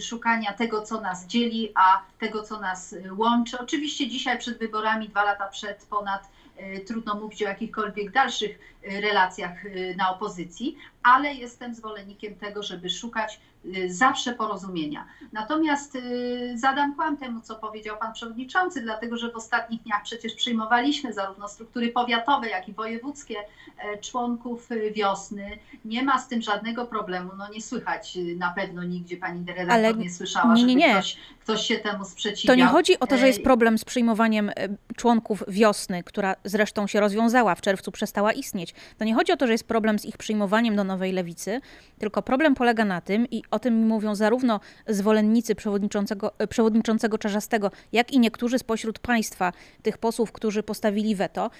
szukania 0.00 0.52
tego, 0.52 0.82
co 0.82 1.00
nas 1.00 1.26
dzieli, 1.26 1.72
a 1.74 2.02
tego, 2.18 2.42
co 2.42 2.60
nas 2.60 2.94
łączy. 3.16 3.58
Oczywiście 3.58 4.08
dzisiaj 4.08 4.38
przed 4.38 4.58
wyborami, 4.58 5.08
dwa 5.08 5.24
lata 5.24 5.48
przed 5.48 5.86
ponad, 5.86 6.28
y, 6.76 6.80
trudno 6.80 7.14
mówić 7.14 7.42
o 7.42 7.48
jakichkolwiek 7.48 8.12
dalszych 8.12 8.58
y, 8.92 9.00
relacjach 9.00 9.56
na 9.96 10.10
opozycji, 10.10 10.76
ale 11.02 11.34
jestem 11.34 11.74
zwolennikiem 11.74 12.34
tego, 12.36 12.62
żeby 12.62 12.90
szukać 12.90 13.34
y, 13.34 13.49
zawsze 13.88 14.34
porozumienia. 14.34 15.06
Natomiast 15.32 15.94
y, 15.94 16.52
zadam 16.54 16.94
kłam 16.94 17.16
temu, 17.16 17.40
co 17.40 17.56
powiedział 17.56 17.96
pan 17.98 18.12
przewodniczący, 18.12 18.80
dlatego 18.80 19.16
że 19.16 19.30
w 19.30 19.36
ostatnich 19.36 19.82
dniach 19.82 20.02
przecież 20.02 20.34
przyjmowaliśmy 20.34 21.12
zarówno 21.12 21.48
struktury 21.48 21.88
powiatowe, 21.88 22.48
jak 22.48 22.68
i 22.68 22.72
wojewódzkie 22.72 23.36
e, 23.78 23.98
członków 23.98 24.72
y, 24.72 24.90
wiosny. 24.90 25.58
Nie 25.84 26.02
ma 26.02 26.18
z 26.18 26.28
tym 26.28 26.42
żadnego 26.42 26.86
problemu. 26.86 27.30
No 27.38 27.48
nie 27.48 27.62
słychać 27.62 28.18
na 28.36 28.50
pewno 28.50 28.84
nigdzie 28.84 29.16
pani 29.16 29.46
redaktor 29.46 29.72
Ale 29.72 29.94
nie 29.94 30.10
słyszała, 30.10 30.54
nie, 30.54 30.64
nie, 30.64 30.74
nie. 30.74 30.92
Ktoś, 30.92 31.16
ktoś 31.40 31.66
się 31.66 31.78
temu 31.78 32.04
sprzeciwiał. 32.04 32.56
To 32.56 32.62
nie 32.62 32.66
chodzi 32.66 33.00
o 33.00 33.06
to, 33.06 33.18
że 33.18 33.26
jest 33.26 33.42
problem 33.42 33.78
z 33.78 33.84
przyjmowaniem 33.84 34.48
e, 34.48 34.52
członków 34.96 35.44
wiosny, 35.48 36.02
która 36.02 36.36
zresztą 36.44 36.86
się 36.86 37.00
rozwiązała, 37.00 37.54
w 37.54 37.60
czerwcu 37.60 37.92
przestała 37.92 38.32
istnieć. 38.32 38.74
To 38.98 39.04
nie 39.04 39.14
chodzi 39.14 39.32
o 39.32 39.36
to, 39.36 39.46
że 39.46 39.52
jest 39.52 39.68
problem 39.68 39.98
z 39.98 40.04
ich 40.04 40.16
przyjmowaniem 40.16 40.76
do 40.76 40.84
Nowej 40.84 41.12
Lewicy, 41.12 41.60
tylko 41.98 42.22
problem 42.22 42.54
polega 42.54 42.84
na 42.84 43.00
tym, 43.00 43.30
i 43.30 43.42
o 43.50 43.58
tym 43.58 43.86
mówią 43.86 44.14
zarówno 44.14 44.60
zwolennicy 44.86 45.54
przewodniczącego, 45.54 46.32
e, 46.38 46.46
przewodniczącego 46.46 47.18
Czarzastego, 47.18 47.70
jak 47.92 48.12
i 48.12 48.18
niektórzy 48.18 48.58
spośród 48.58 48.98
państwa, 48.98 49.52
tych 49.82 49.98
posłów, 49.98 50.32
którzy 50.32 50.62
postawili 50.62 51.14
weto, 51.16 51.50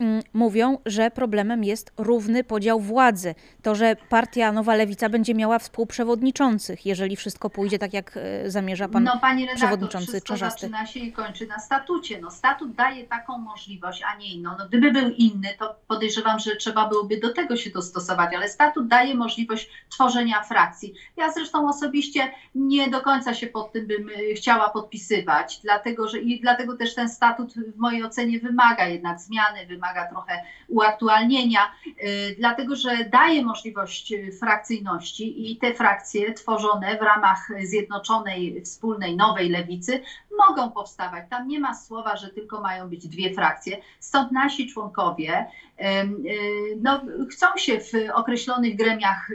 mm, 0.00 0.22
mówią, 0.32 0.78
że 0.86 1.10
problemem 1.10 1.64
jest 1.64 1.92
równy 1.96 2.44
podział 2.44 2.80
władzy. 2.80 3.34
To, 3.62 3.74
że 3.74 3.96
partia 4.08 4.52
Nowa 4.52 4.74
Lewica 4.74 5.08
będzie 5.08 5.34
miała 5.34 5.58
współprzewodniczących, 5.58 6.86
jeżeli 6.86 7.16
wszystko 7.16 7.50
pójdzie 7.50 7.78
tak, 7.78 7.92
jak 7.92 8.16
e, 8.16 8.50
zamierza 8.50 8.88
pan 8.88 9.04
no, 9.04 9.18
panie 9.20 9.46
redaktor, 9.46 9.68
przewodniczący 9.68 10.20
Czarzasty. 10.20 10.60
zaczyna 10.60 10.86
się 10.86 11.00
i 11.00 11.12
kończy 11.12 11.46
na 11.46 11.58
statucie. 11.58 12.20
No, 12.20 12.30
statut 12.30 12.74
daje 12.74 13.04
taką 13.04 13.38
możliwość, 13.38 14.02
a 14.14 14.16
nie 14.16 14.34
inną. 14.34 14.50
No, 14.58 14.68
gdyby 14.68 14.92
był 14.92 15.10
inny, 15.10 15.48
to 15.58 15.76
podejrzewam, 15.88 16.38
że 16.38 16.56
trzeba 16.56 16.88
byłoby 16.88 17.20
do 17.20 17.32
tego 17.32 17.56
się 17.56 17.70
dostosować, 17.70 18.34
ale 18.34 18.48
statut 18.48 18.88
daje 18.88 19.14
możliwość 19.14 19.70
tworzenia 19.88 20.42
frakcji. 20.42 20.94
Ja 21.16 21.32
zresztą 21.36 21.68
osobiście 21.68 22.32
nie 22.54 22.90
do 22.90 23.00
końca 23.00 23.34
się 23.34 23.46
pod 23.46 23.72
tym 23.72 23.86
bym 23.86 24.08
y, 24.08 24.34
chciała 24.34 24.70
podpisywać, 24.70 25.60
dlatego 25.62 26.08
że 26.08 26.18
i 26.20 26.40
dlatego 26.40 26.76
też 26.76 26.94
ten 26.94 27.08
statut 27.08 27.54
w 27.54 27.76
mojej 27.76 28.04
ocenie 28.04 28.38
wymaga 28.38 28.86
jednak 28.86 29.20
zmiany, 29.20 29.66
wymaga 29.66 30.10
trochę 30.10 30.42
uaktualnienia, 30.68 31.60
yy, 31.86 31.94
dlatego 32.38 32.76
że 32.76 33.04
daje 33.04 33.42
możliwość 33.42 34.12
y, 34.12 34.32
frakcyjności 34.40 35.52
i 35.52 35.56
te 35.56 35.74
frakcje 35.74 36.32
tworzone 36.32 36.98
w 36.98 37.02
ramach 37.02 37.48
zjednoczonej, 37.64 38.62
wspólnej, 38.62 39.16
nowej 39.16 39.48
lewicy 39.48 40.02
mogą 40.48 40.70
powstawać. 40.70 41.24
Tam 41.30 41.48
nie 41.48 41.60
ma 41.60 41.74
słowa, 41.74 42.16
że 42.16 42.28
tylko 42.28 42.60
mają 42.60 42.88
być 42.88 43.08
dwie 43.08 43.34
frakcje. 43.34 43.76
Stąd 44.00 44.32
nasi 44.32 44.66
członkowie 44.72 45.46
Y, 45.80 46.78
no, 46.82 47.00
chcą 47.30 47.46
się 47.56 47.80
w 47.80 47.92
określonych 48.14 48.76
gremiach 48.76 49.28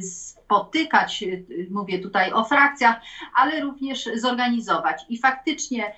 spotykać, 0.00 1.22
y, 1.22 1.66
mówię 1.70 1.98
tutaj 1.98 2.32
o 2.32 2.44
frakcjach, 2.44 3.00
ale 3.34 3.60
również 3.60 4.08
zorganizować. 4.14 5.02
I 5.08 5.18
faktycznie 5.18 5.94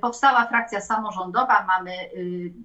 powstała 0.00 0.46
frakcja 0.46 0.80
samorządowa, 0.80 1.66
mamy, 1.66 1.92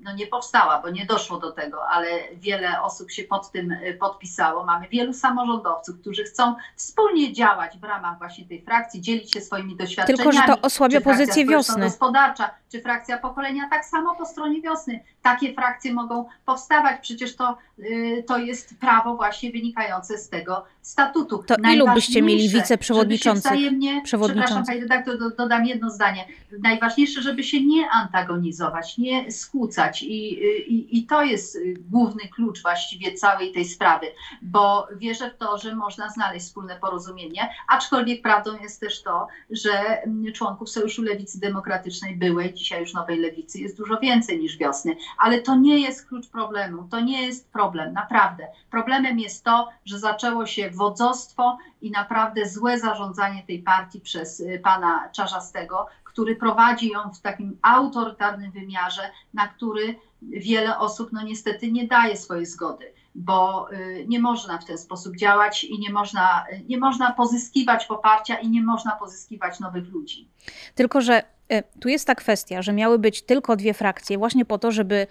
no 0.04 0.14
nie 0.14 0.28
powstała, 0.28 0.82
bo 0.82 0.90
nie 0.90 1.06
doszło 1.06 1.38
do 1.38 1.52
tego, 1.52 1.88
ale 1.88 2.08
wiele 2.36 2.82
osób 2.82 3.12
się 3.12 3.24
pod 3.24 3.52
tym 3.52 3.76
podpisało. 4.00 4.66
Mamy 4.66 4.88
wielu 4.88 5.14
samorządowców, 5.14 6.00
którzy 6.02 6.24
chcą 6.24 6.56
wspólnie 6.76 7.34
działać 7.34 7.78
w 7.78 7.84
ramach 7.84 8.18
właśnie 8.18 8.46
tej 8.46 8.62
frakcji, 8.62 9.02
dzielić 9.02 9.32
się 9.32 9.42
swoimi 9.42 9.76
doświadczeniami. 9.76 10.32
Tylko, 10.32 10.32
że 10.32 10.56
to 10.56 10.62
osłabia 10.62 11.02
pozycję 11.02 11.46
wiosny. 11.46 11.84
gospodarcza, 11.84 12.50
czy 12.72 12.82
frakcja 12.82 13.18
pokolenia, 13.18 13.70
tak 13.70 13.86
samo 13.86 14.16
po 14.16 14.26
stronie 14.26 14.62
wiosny. 14.62 15.04
Takie 15.22 15.54
frakcje 15.54 15.94
mogą 15.94 16.26
powstawać. 16.46 17.02
Przecież 17.02 17.36
to, 17.36 17.58
y, 17.80 18.24
to 18.28 18.38
jest 18.38 18.80
prawo 18.80 19.16
właśnie 19.16 19.52
wynikające 19.52 20.18
z 20.18 20.30
tego 20.30 20.66
statutu. 20.82 21.44
To 21.48 21.56
ilu 21.74 21.86
byście 21.94 22.22
mieli 22.22 22.50
wiceprzewodniczących? 22.50 23.52
Wzajemnie, 23.52 24.02
przepraszam 24.04 24.66
Pani 24.66 24.80
redaktor, 24.80 25.36
dodam 25.38 25.66
jedno 25.66 25.90
zdanie. 25.90 26.28
Najważniejsze, 26.60 27.01
żeby 27.10 27.44
się 27.44 27.64
nie 27.64 27.90
antagonizować, 27.90 28.98
nie 28.98 29.32
skłócać 29.32 30.04
i, 30.04 30.44
i, 30.74 30.98
i 30.98 31.06
to 31.06 31.24
jest 31.24 31.58
główny 31.80 32.28
klucz 32.28 32.62
właściwie 32.62 33.14
całej 33.14 33.52
tej 33.52 33.66
sprawy, 33.66 34.08
bo 34.42 34.88
wierzę 34.96 35.32
w 35.32 35.38
to, 35.38 35.58
że 35.58 35.76
można 35.76 36.10
znaleźć 36.10 36.46
wspólne 36.46 36.76
porozumienie, 36.76 37.50
aczkolwiek 37.68 38.22
prawdą 38.22 38.60
jest 38.62 38.80
też 38.80 39.04
to, 39.04 39.28
że 39.50 39.98
członków 40.34 40.70
Sojuszu 40.70 41.02
Lewicy 41.02 41.40
Demokratycznej 41.40 42.16
byłej, 42.16 42.54
dzisiaj 42.54 42.82
już 42.82 42.94
Nowej 42.94 43.20
Lewicy 43.20 43.60
jest 43.60 43.78
dużo 43.78 44.00
więcej 44.00 44.40
niż 44.40 44.58
wiosny, 44.58 44.96
ale 45.18 45.42
to 45.42 45.56
nie 45.56 45.80
jest 45.80 46.08
klucz 46.08 46.28
problemu, 46.28 46.88
to 46.92 47.00
nie 47.00 47.26
jest 47.26 47.52
problem, 47.52 47.94
naprawdę. 47.94 48.48
Problemem 48.70 49.20
jest 49.20 49.44
to, 49.44 49.70
że 49.86 50.00
zaczęło 50.00 50.46
się 50.46 50.70
wodzostwo 50.70 51.58
i 51.82 51.92
naprawdę 51.92 52.50
złe 52.50 52.80
zarządzanie 52.80 53.44
tej 53.48 53.60
partii 53.60 54.02
przez 54.02 54.44
pana 54.64 55.10
Czarzastego, 55.12 55.88
który 56.12 56.36
prowadzi 56.36 56.90
ją 56.90 57.00
w 57.14 57.22
takim 57.22 57.58
autorytarnym 57.62 58.52
wymiarze, 58.52 59.02
na 59.34 59.48
który 59.48 59.96
wiele 60.22 60.78
osób 60.78 61.10
no 61.12 61.24
niestety 61.24 61.72
nie 61.72 61.88
daje 61.88 62.18
swojej 62.18 62.46
zgody, 62.46 62.86
bo 63.16 63.68
y, 63.74 64.06
nie 64.08 64.20
można 64.20 64.58
w 64.58 64.66
ten 64.66 64.78
sposób 64.78 65.16
działać 65.18 65.64
i 65.64 65.80
nie 65.80 65.90
można, 65.90 66.46
nie 66.70 66.78
można 66.78 67.12
pozyskiwać 67.12 67.86
poparcia 67.86 68.36
i 68.36 68.50
nie 68.50 68.64
można 68.64 68.92
pozyskiwać 68.92 69.60
nowych 69.60 69.88
ludzi. 69.88 70.28
Tylko, 70.76 71.02
że 71.02 71.24
y, 71.54 71.64
tu 71.80 71.90
jest 71.90 72.08
ta 72.08 72.16
kwestia, 72.16 72.62
że 72.62 72.74
miały 72.74 73.00
być 73.00 73.22
tylko 73.22 73.56
dwie 73.56 73.74
frakcje, 73.74 74.18
właśnie 74.18 74.46
po 74.46 74.58
to, 74.58 74.72
żeby 74.72 75.08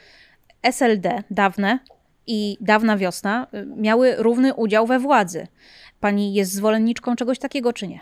SLD 0.62 1.22
dawne 1.30 1.78
i 2.26 2.56
dawna 2.60 2.96
wiosna 2.96 3.46
y, 3.54 3.66
miały 3.76 4.14
równy 4.18 4.54
udział 4.54 4.86
we 4.86 4.98
władzy. 4.98 5.46
Pani 6.00 6.34
jest 6.34 6.52
zwolenniczką 6.52 7.16
czegoś 7.16 7.38
takiego, 7.38 7.72
czy 7.72 7.88
nie? 7.88 8.00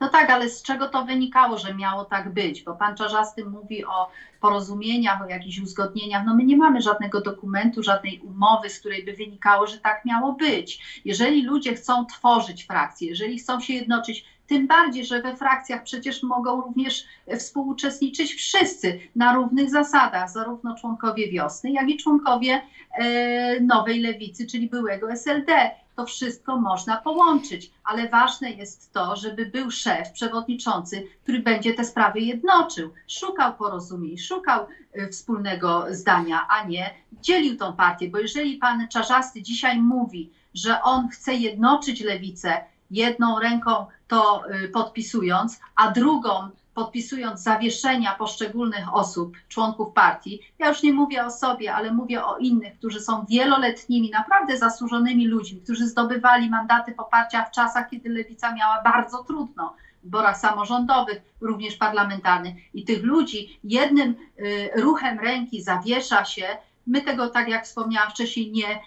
No 0.00 0.08
tak, 0.08 0.30
ale 0.30 0.48
z 0.48 0.62
czego 0.62 0.88
to 0.88 1.04
wynikało, 1.04 1.58
że 1.58 1.74
miało 1.74 2.04
tak 2.04 2.32
być? 2.32 2.62
Bo 2.62 2.74
pan 2.74 2.96
Czarzasty 2.96 3.44
mówi 3.44 3.84
o 3.84 4.10
porozumieniach, 4.40 5.22
o 5.22 5.26
jakichś 5.26 5.58
uzgodnieniach. 5.58 6.26
No 6.26 6.34
my 6.34 6.44
nie 6.44 6.56
mamy 6.56 6.82
żadnego 6.82 7.20
dokumentu, 7.20 7.82
żadnej 7.82 8.20
umowy, 8.20 8.70
z 8.70 8.80
której 8.80 9.04
by 9.04 9.12
wynikało, 9.12 9.66
że 9.66 9.78
tak 9.78 10.04
miało 10.04 10.32
być. 10.32 11.00
Jeżeli 11.04 11.42
ludzie 11.42 11.74
chcą 11.74 12.06
tworzyć 12.06 12.64
frakcje, 12.64 13.08
jeżeli 13.08 13.38
chcą 13.38 13.60
się 13.60 13.72
jednoczyć, 13.72 14.24
tym 14.50 14.66
bardziej, 14.66 15.04
że 15.04 15.22
we 15.22 15.36
frakcjach 15.36 15.82
przecież 15.82 16.22
mogą 16.22 16.60
również 16.60 17.04
współuczestniczyć 17.38 18.34
wszyscy 18.34 19.00
na 19.16 19.34
równych 19.34 19.70
zasadach, 19.70 20.30
zarówno 20.30 20.74
członkowie 20.74 21.30
wiosny, 21.30 21.72
jak 21.72 21.88
i 21.88 21.96
członkowie 21.96 22.62
e, 22.92 23.60
nowej 23.60 24.00
lewicy, 24.00 24.46
czyli 24.46 24.68
byłego 24.68 25.12
SLD 25.12 25.70
to 25.96 26.06
wszystko 26.06 26.56
można 26.56 26.96
połączyć, 26.96 27.70
ale 27.84 28.08
ważne 28.08 28.50
jest 28.50 28.92
to, 28.92 29.16
żeby 29.16 29.46
był 29.46 29.70
szef, 29.70 30.12
przewodniczący, 30.12 31.06
który 31.22 31.40
będzie 31.40 31.74
te 31.74 31.84
sprawy 31.84 32.20
jednoczył, 32.20 32.90
szukał 33.08 33.54
porozumień, 33.54 34.18
szukał 34.18 34.66
y, 34.98 35.08
wspólnego 35.08 35.86
zdania, 35.90 36.46
a 36.50 36.64
nie 36.64 36.94
dzielił 37.12 37.56
tą 37.56 37.72
partię, 37.72 38.08
bo 38.08 38.18
jeżeli 38.18 38.56
pan 38.56 38.88
Czarzasty 38.88 39.42
dzisiaj 39.42 39.80
mówi, 39.80 40.30
że 40.54 40.82
on 40.82 41.08
chce 41.08 41.34
jednoczyć 41.34 42.00
lewicę, 42.00 42.64
jedną 42.90 43.38
ręką 43.38 43.86
to 44.08 44.42
y, 44.50 44.68
podpisując, 44.68 45.60
a 45.76 45.90
drugą 45.90 46.50
podpisując 46.74 47.42
zawieszenia 47.42 48.14
poszczególnych 48.14 48.94
osób, 48.94 49.36
członków 49.48 49.92
partii, 49.94 50.40
ja 50.58 50.68
już 50.68 50.82
nie 50.82 50.92
mówię 50.92 51.24
o 51.24 51.30
sobie, 51.30 51.74
ale 51.74 51.92
mówię 51.92 52.24
o 52.24 52.38
innych, 52.38 52.78
którzy 52.78 53.00
są 53.00 53.24
wieloletnimi, 53.24 54.10
naprawdę 54.10 54.58
zasłużonymi 54.58 55.26
ludźmi, 55.26 55.60
którzy 55.60 55.86
zdobywali 55.86 56.50
mandaty 56.50 56.92
poparcia 56.92 57.44
w 57.44 57.50
czasach, 57.50 57.90
kiedy 57.90 58.08
lewica 58.08 58.54
miała 58.54 58.82
bardzo 58.82 59.24
trudno 59.24 59.74
w 60.00 60.04
wyborach 60.04 60.38
samorządowych, 60.38 61.22
również 61.40 61.76
parlamentarnych. 61.76 62.54
I 62.74 62.84
tych 62.84 63.02
ludzi 63.02 63.58
jednym 63.64 64.14
y, 64.38 64.70
ruchem 64.76 65.18
ręki 65.18 65.62
zawiesza 65.62 66.24
się 66.24 66.46
My 66.86 67.02
tego, 67.02 67.28
tak 67.28 67.48
jak 67.48 67.64
wspomniałam 67.64 68.10
wcześniej, 68.10 68.52
nie 68.52 68.80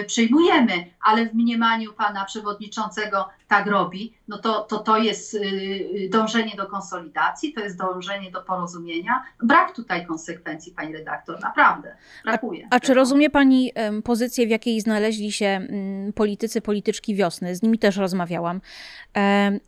y, 0.00 0.04
przyjmujemy, 0.04 0.72
ale 1.00 1.26
w 1.26 1.34
mniemaniu 1.34 1.92
pana 1.92 2.24
przewodniczącego 2.24 3.28
tak 3.48 3.66
robi, 3.66 4.12
no 4.28 4.38
to 4.38 4.60
to, 4.60 4.78
to 4.78 4.96
jest 4.96 5.34
y, 5.34 6.08
dążenie 6.12 6.56
do 6.56 6.66
konsolidacji, 6.66 7.52
to 7.52 7.60
jest 7.60 7.78
dążenie 7.78 8.30
do 8.30 8.42
porozumienia. 8.42 9.22
Brak 9.42 9.74
tutaj 9.74 10.06
konsekwencji, 10.06 10.72
pani 10.72 10.92
redaktor, 10.92 11.40
naprawdę. 11.40 11.96
Brakuje. 12.24 12.68
A, 12.70 12.76
a 12.76 12.80
czy 12.80 12.94
rozumie 12.94 13.30
pani 13.30 13.72
pozycję, 14.04 14.46
w 14.46 14.50
jakiej 14.50 14.80
znaleźli 14.80 15.32
się 15.32 15.66
um, 15.68 16.12
politycy, 16.12 16.60
polityczki 16.60 17.14
wiosny? 17.14 17.56
Z 17.56 17.62
nimi 17.62 17.78
też 17.78 17.96
rozmawiałam. 17.96 18.60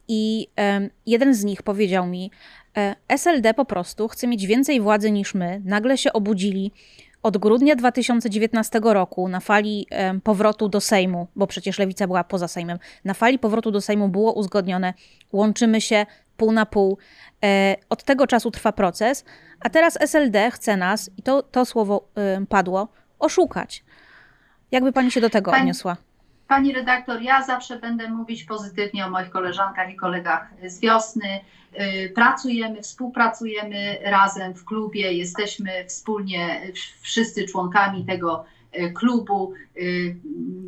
I 0.09 0.49
jeden 1.07 1.35
z 1.35 1.45
nich 1.45 1.63
powiedział 1.63 2.07
mi, 2.07 2.31
e, 2.77 2.95
SLD 3.09 3.55
po 3.55 3.65
prostu 3.65 4.09
chce 4.09 4.27
mieć 4.27 4.47
więcej 4.47 4.81
władzy 4.81 5.11
niż 5.11 5.35
my. 5.35 5.63
Nagle 5.65 5.99
się 5.99 6.13
obudzili 6.13 6.73
od 7.23 7.39
grudnia 7.39 7.77
2019 7.77 8.81
roku 8.83 9.29
na 9.29 9.41
fali 9.41 9.87
powrotu 10.25 10.69
do 10.69 10.81
Sejmu, 10.81 11.29
bo 11.37 11.47
przecież 11.47 11.79
lewica 11.79 12.07
była 12.07 12.25
poza 12.25 12.49
Sejmem, 12.49 12.79
na 13.05 13.15
fali 13.15 13.39
powrotu 13.39 13.71
do 13.71 13.81
Sejmu 13.81 14.09
było 14.09 14.33
uzgodnione, 14.33 14.95
łączymy 15.33 15.81
się 15.81 16.07
pół 16.37 16.53
na 16.53 16.67
pół. 16.67 16.99
E, 17.45 17.77
od 17.89 18.05
tego 18.05 18.27
czasu 18.27 18.51
trwa 18.51 18.73
proces, 18.73 19.25
a 19.61 19.71
teraz 19.71 19.99
SLD 20.01 20.51
chce 20.51 20.77
nas, 20.77 21.11
i 21.17 21.23
to, 21.23 21.43
to 21.43 21.65
słowo 21.65 22.09
padło, 22.49 22.89
oszukać. 23.19 23.85
Jakby 24.71 24.93
pani 24.93 25.11
się 25.11 25.21
do 25.21 25.31
tego 25.31 25.51
pani, 25.51 25.63
odniosła? 25.63 25.97
Pani 26.49 26.73
redaktor, 26.73 27.23
ja 27.23 27.43
zawsze 27.43 27.79
będę 27.79 28.11
mówić 28.11 28.45
pozytywnie 28.45 29.07
o 29.07 29.11
moich 29.11 29.31
koleżankach 29.31 29.91
i 29.91 29.97
kolegach 29.97 30.49
z 30.67 30.81
wiosny. 30.81 31.41
Y, 31.81 32.13
pracujemy, 32.15 32.83
współpracujemy 32.83 33.99
razem 34.05 34.55
w 34.55 34.65
klubie, 34.65 35.13
jesteśmy 35.13 35.85
wspólnie 35.87 36.61
wszyscy 37.01 37.45
członkami 37.45 38.05
tego 38.05 38.45
y, 38.79 38.93
klubu. 38.93 39.53
Y, 39.77 40.17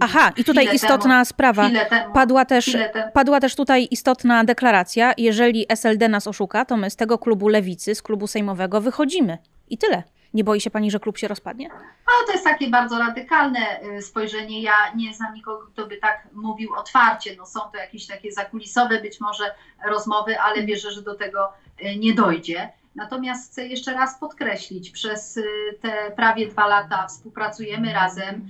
Aha, 0.01 0.33
i 0.37 0.45
tutaj 0.45 0.75
istotna 0.75 1.15
temu, 1.15 1.25
sprawa. 1.25 1.71
Temu, 1.71 2.15
padła, 2.15 2.45
też, 2.45 2.77
padła 3.13 3.41
też 3.41 3.57
tutaj 3.57 3.89
istotna 3.91 4.45
deklaracja. 4.45 5.13
Jeżeli 5.19 5.67
SLD 5.69 6.09
nas 6.09 6.27
oszuka, 6.27 6.65
to 6.65 6.77
my 6.77 6.91
z 6.91 6.97
tego 6.97 7.19
klubu 7.19 7.49
lewicy, 7.49 7.95
z 7.95 8.03
klubu 8.03 8.27
sejmowego 8.27 8.81
wychodzimy. 8.81 9.39
I 9.69 9.79
tyle. 9.79 10.03
Nie 10.35 10.45
boi 10.45 10.61
się 10.61 10.71
pani, 10.71 10.91
że 10.91 11.01
klub 11.01 11.19
się 11.19 11.29
rozpadnie? 11.29 11.69
No, 11.69 12.27
to 12.27 12.33
jest 12.33 12.45
takie 12.45 12.71
bardzo 12.71 12.99
radykalne 12.99 13.83
y, 13.83 14.03
spojrzenie. 14.03 14.63
Ja 14.63 14.73
nie 14.97 15.15
znam 15.15 15.35
nikogo, 15.35 15.67
kto 15.67 15.87
by 15.87 15.97
tak 15.97 16.29
mówił 16.33 16.75
otwarcie. 16.75 17.37
No, 17.37 17.47
są 17.47 17.61
to 17.61 17.77
jakieś 17.79 18.07
takie 18.07 18.33
zakulisowe 18.33 19.01
być 19.01 19.21
może 19.21 19.55
rozmowy, 19.87 20.41
ale 20.41 20.63
wierzę, 20.63 20.93
że 20.93 21.03
do 21.03 21.15
tego 21.15 21.53
y, 21.83 21.97
nie 21.97 22.15
dojdzie. 22.15 22.73
Natomiast 22.95 23.53
chcę 23.53 23.67
jeszcze 23.67 23.95
raz 23.95 24.19
podkreślić, 24.19 24.91
przez 24.91 25.37
y, 25.37 25.45
te 25.83 26.11
prawie 26.17 26.49
dwa 26.49 26.67
lata 26.67 27.07
współpracujemy 27.07 27.93
razem. 27.93 28.49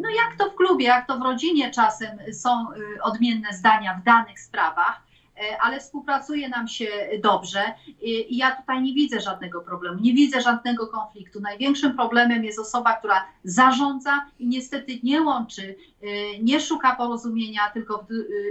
No 0.00 0.08
jak 0.08 0.38
to 0.38 0.50
w 0.50 0.54
klubie, 0.54 0.86
jak 0.86 1.06
to 1.06 1.18
w 1.18 1.22
rodzinie 1.22 1.70
czasem 1.70 2.18
są 2.32 2.66
odmienne 3.02 3.52
zdania 3.52 3.94
w 3.94 4.02
danych 4.02 4.40
sprawach 4.40 5.11
ale 5.60 5.80
współpracuje 5.80 6.48
nam 6.48 6.68
się 6.68 6.86
dobrze 7.22 7.62
i 8.02 8.36
ja 8.36 8.56
tutaj 8.56 8.82
nie 8.82 8.94
widzę 8.94 9.20
żadnego 9.20 9.60
problemu, 9.60 10.00
nie 10.00 10.14
widzę 10.14 10.40
żadnego 10.40 10.86
konfliktu. 10.86 11.40
Największym 11.40 11.96
problemem 11.96 12.44
jest 12.44 12.58
osoba, 12.58 12.92
która 12.92 13.24
zarządza 13.44 14.26
i 14.38 14.46
niestety 14.46 14.92
nie 15.02 15.22
łączy, 15.22 15.74
e, 16.02 16.38
nie 16.38 16.60
szuka 16.60 16.96
porozumienia, 16.96 17.70
tylko 17.74 18.06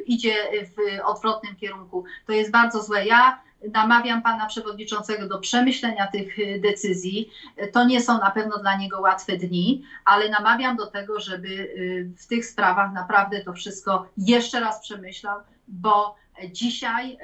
idzie 0.05 0.35
w 0.65 1.05
odwrotnym 1.05 1.55
kierunku. 1.55 2.03
To 2.25 2.33
jest 2.33 2.51
bardzo 2.51 2.83
złe. 2.83 3.05
Ja 3.05 3.41
namawiam 3.73 4.21
pana 4.21 4.45
przewodniczącego 4.45 5.27
do 5.27 5.39
przemyślenia 5.39 6.07
tych 6.07 6.61
decyzji. 6.61 7.29
To 7.73 7.85
nie 7.85 8.01
są 8.01 8.17
na 8.17 8.31
pewno 8.31 8.57
dla 8.57 8.77
niego 8.77 9.01
łatwe 9.01 9.37
dni, 9.37 9.83
ale 10.05 10.29
namawiam 10.29 10.77
do 10.77 10.87
tego, 10.87 11.19
żeby 11.19 11.73
w 12.17 12.27
tych 12.27 12.45
sprawach 12.45 12.93
naprawdę 12.93 13.43
to 13.43 13.53
wszystko 13.53 14.07
jeszcze 14.17 14.59
raz 14.59 14.81
przemyślał, 14.81 15.39
bo 15.67 16.15
Dzisiaj 16.49 17.11
e, 17.11 17.17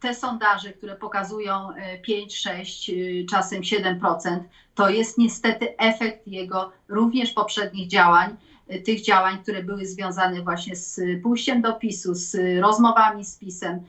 te 0.00 0.14
sondaże, 0.14 0.72
które 0.72 0.96
pokazują 0.96 1.68
5, 2.02 2.36
6, 2.36 2.90
e, 2.90 2.94
czasem 3.30 3.62
7%, 3.62 4.40
to 4.74 4.88
jest 4.88 5.18
niestety 5.18 5.76
efekt 5.76 6.26
jego 6.26 6.72
również 6.88 7.30
poprzednich 7.30 7.88
działań, 7.88 8.36
e, 8.68 8.78
tych 8.78 9.02
działań, 9.02 9.38
które 9.42 9.62
były 9.62 9.86
związane 9.86 10.42
właśnie 10.42 10.76
z 10.76 11.00
pójściem 11.22 11.62
do 11.62 11.72
PiSu, 11.72 12.14
z 12.14 12.60
rozmowami 12.60 13.24
z 13.24 13.38
PiSem. 13.38 13.80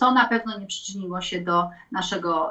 To 0.00 0.12
na 0.12 0.28
pewno 0.28 0.58
nie 0.58 0.66
przyczyniło 0.66 1.20
się 1.20 1.40
do 1.40 1.68
naszego, 1.92 2.50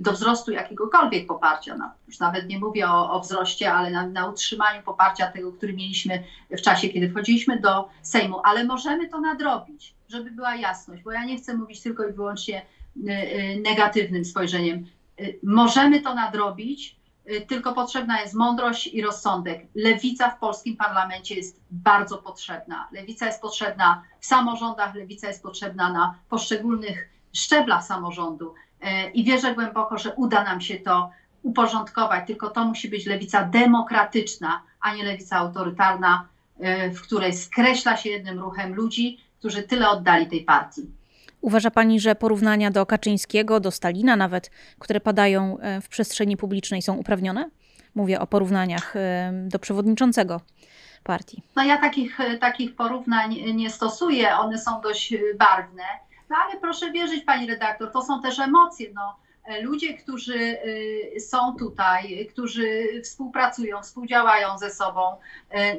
do 0.00 0.12
wzrostu 0.12 0.52
jakiegokolwiek 0.52 1.26
poparcia. 1.26 1.76
No, 1.76 1.90
już 2.08 2.18
nawet 2.18 2.48
nie 2.48 2.58
mówię 2.58 2.88
o, 2.88 3.10
o 3.10 3.20
wzroście, 3.20 3.72
ale 3.72 3.90
na, 3.90 4.06
na 4.06 4.26
utrzymaniu 4.26 4.82
poparcia 4.82 5.30
tego, 5.30 5.52
który 5.52 5.72
mieliśmy 5.72 6.24
w 6.50 6.60
czasie, 6.60 6.88
kiedy 6.88 7.10
wchodziliśmy 7.10 7.60
do 7.60 7.88
Sejmu, 8.02 8.40
ale 8.44 8.64
możemy 8.64 9.08
to 9.08 9.20
nadrobić 9.20 9.97
żeby 10.08 10.30
była 10.30 10.56
jasność, 10.56 11.02
bo 11.02 11.12
ja 11.12 11.24
nie 11.24 11.36
chcę 11.36 11.54
mówić 11.54 11.82
tylko 11.82 12.08
i 12.08 12.12
wyłącznie 12.12 12.62
y, 12.96 13.10
y, 13.10 13.60
negatywnym 13.64 14.24
spojrzeniem. 14.24 14.86
Y, 15.20 15.38
możemy 15.42 16.00
to 16.00 16.14
nadrobić, 16.14 16.98
tylko 17.48 17.72
potrzebna 17.72 18.20
jest 18.20 18.34
mądrość 18.34 18.86
i 18.86 19.02
rozsądek. 19.02 19.66
Lewica 19.74 20.30
w 20.30 20.38
polskim 20.38 20.76
parlamencie 20.76 21.34
jest 21.34 21.60
bardzo 21.70 22.18
potrzebna. 22.18 22.88
Lewica 22.92 23.26
jest 23.26 23.40
potrzebna 23.40 24.02
w 24.20 24.26
samorządach, 24.26 24.94
lewica 24.94 25.28
jest 25.28 25.42
potrzebna 25.42 25.92
na 25.92 26.14
poszczególnych 26.28 27.08
szczeblach 27.32 27.84
samorządu 27.84 28.54
i 29.14 29.24
wierzę 29.24 29.54
głęboko, 29.54 29.98
że 29.98 30.14
uda 30.14 30.44
nam 30.44 30.60
się 30.60 30.76
to 30.76 31.10
uporządkować, 31.42 32.26
tylko 32.26 32.50
to 32.50 32.64
musi 32.64 32.88
być 32.88 33.06
lewica 33.06 33.44
demokratyczna, 33.44 34.62
a 34.80 34.94
nie 34.94 35.04
lewica 35.04 35.36
autorytarna, 35.36 36.28
w 36.94 37.00
której 37.00 37.32
skreśla 37.32 37.96
się 37.96 38.10
jednym 38.10 38.38
ruchem 38.38 38.74
ludzi, 38.74 39.18
którzy 39.38 39.62
tyle 39.62 39.90
oddali 39.90 40.26
tej 40.26 40.44
partii. 40.44 40.98
Uważa 41.40 41.70
Pani, 41.70 42.00
że 42.00 42.14
porównania 42.14 42.70
do 42.70 42.86
Kaczyńskiego, 42.86 43.60
do 43.60 43.70
Stalina 43.70 44.16
nawet, 44.16 44.50
które 44.78 45.00
padają 45.00 45.58
e, 45.58 45.80
w 45.80 45.88
przestrzeni 45.88 46.36
publicznej, 46.36 46.82
są 46.82 46.94
uprawnione? 46.94 47.50
Mówię 47.94 48.20
o 48.20 48.26
porównaniach 48.26 48.96
e, 48.96 49.32
do 49.46 49.58
przewodniczącego 49.58 50.40
partii. 51.04 51.42
No 51.56 51.64
ja 51.64 51.76
takich, 51.76 52.20
e, 52.20 52.38
takich 52.38 52.76
porównań 52.76 53.34
nie 53.54 53.70
stosuję, 53.70 54.36
one 54.36 54.58
są 54.58 54.80
dość 54.80 55.14
barwne. 55.38 55.82
No 56.30 56.36
ale 56.36 56.60
proszę 56.60 56.90
wierzyć, 56.90 57.24
pani 57.24 57.46
redaktor, 57.46 57.92
to 57.92 58.02
są 58.02 58.22
też 58.22 58.38
emocje. 58.38 58.86
No, 58.94 59.16
ludzie, 59.62 59.94
którzy 59.94 60.56
są 61.20 61.56
tutaj, 61.56 62.28
którzy 62.32 62.86
współpracują, 63.04 63.82
współdziałają 63.82 64.58
ze 64.58 64.70
sobą, 64.70 65.00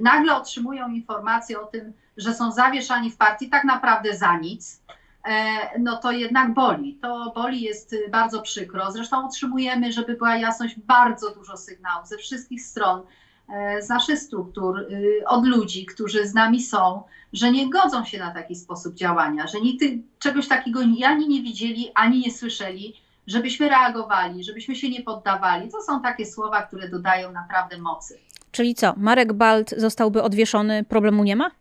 nagle 0.01 0.35
otrzymują 0.35 0.89
informacje 0.89 1.61
o 1.61 1.65
tym, 1.65 1.93
że 2.19 2.33
są 2.33 2.51
zawieszani 2.51 3.11
w 3.11 3.17
partii 3.17 3.49
tak 3.49 3.63
naprawdę 3.63 4.17
za 4.17 4.37
nic, 4.37 4.81
e, 5.25 5.79
no 5.79 5.97
to 5.97 6.11
jednak 6.11 6.53
boli. 6.53 6.99
To 7.01 7.31
boli, 7.35 7.61
jest 7.61 7.95
bardzo 8.11 8.41
przykro. 8.41 8.91
Zresztą 8.91 9.25
otrzymujemy, 9.25 9.91
żeby 9.91 10.13
była 10.13 10.35
jasność, 10.35 10.79
bardzo 10.79 11.35
dużo 11.35 11.57
sygnałów 11.57 12.07
ze 12.07 12.17
wszystkich 12.17 12.61
stron 12.61 13.01
e, 13.49 13.81
z 13.81 13.89
naszych 13.89 14.19
struktur, 14.19 14.79
y, 14.79 15.23
od 15.27 15.45
ludzi, 15.45 15.85
którzy 15.85 16.27
z 16.27 16.33
nami 16.33 16.63
są, 16.63 17.03
że 17.33 17.51
nie 17.51 17.69
godzą 17.69 18.05
się 18.05 18.19
na 18.19 18.33
taki 18.33 18.55
sposób 18.55 18.95
działania, 18.95 19.47
że 19.47 19.61
nigdy 19.61 20.03
czegoś 20.19 20.47
takiego 20.47 20.79
ani 21.05 21.27
nie 21.27 21.41
widzieli, 21.41 21.91
ani 21.95 22.19
nie 22.19 22.31
słyszeli, 22.31 22.95
żebyśmy 23.27 23.69
reagowali, 23.69 24.43
żebyśmy 24.43 24.75
się 24.75 24.89
nie 24.89 25.01
poddawali. 25.01 25.71
To 25.71 25.81
są 25.81 26.01
takie 26.01 26.25
słowa, 26.25 26.61
które 26.61 26.89
dodają 26.89 27.31
naprawdę 27.31 27.77
mocy. 27.77 28.19
Czyli 28.51 28.75
co, 28.75 28.93
Marek 28.97 29.33
Balt 29.33 29.73
zostałby 29.77 30.23
odwieszony, 30.23 30.83
problemu 30.83 31.23
nie 31.23 31.35
ma? 31.35 31.51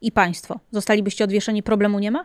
I 0.00 0.12
państwo, 0.12 0.60
zostalibyście 0.70 1.24
odwieszeni, 1.24 1.62
problemu 1.62 1.98
nie 1.98 2.10
ma? 2.10 2.24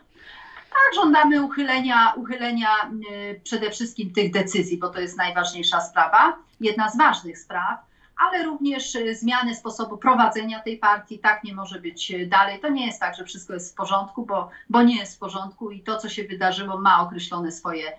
Tak, 0.69 0.95
żądamy 0.95 1.43
uchylenia, 1.43 2.13
uchylenia 2.17 2.69
y, 3.11 3.41
przede 3.43 3.71
wszystkim 3.71 4.13
tych 4.13 4.31
decyzji, 4.31 4.77
bo 4.77 4.89
to 4.89 4.99
jest 4.99 5.17
najważniejsza 5.17 5.81
sprawa, 5.81 6.37
jedna 6.59 6.89
z 6.89 6.97
ważnych 6.97 7.39
spraw, 7.39 7.79
ale 8.27 8.43
również 8.43 8.95
y, 8.95 9.15
zmiany 9.15 9.55
sposobu 9.55 9.97
prowadzenia 9.97 10.59
tej 10.59 10.77
partii. 10.77 11.19
Tak 11.19 11.43
nie 11.43 11.53
może 11.53 11.79
być 11.79 12.11
y, 12.11 12.27
dalej. 12.27 12.59
To 12.59 12.69
nie 12.69 12.85
jest 12.85 12.99
tak, 12.99 13.15
że 13.15 13.25
wszystko 13.25 13.53
jest 13.53 13.71
w 13.71 13.75
porządku, 13.75 14.25
bo, 14.25 14.49
bo 14.69 14.83
nie 14.83 14.97
jest 14.97 15.15
w 15.15 15.19
porządku 15.19 15.71
i 15.71 15.81
to, 15.81 15.97
co 15.97 16.09
się 16.09 16.23
wydarzyło, 16.23 16.77
ma 16.77 17.01
określone 17.01 17.51
swoje 17.51 17.91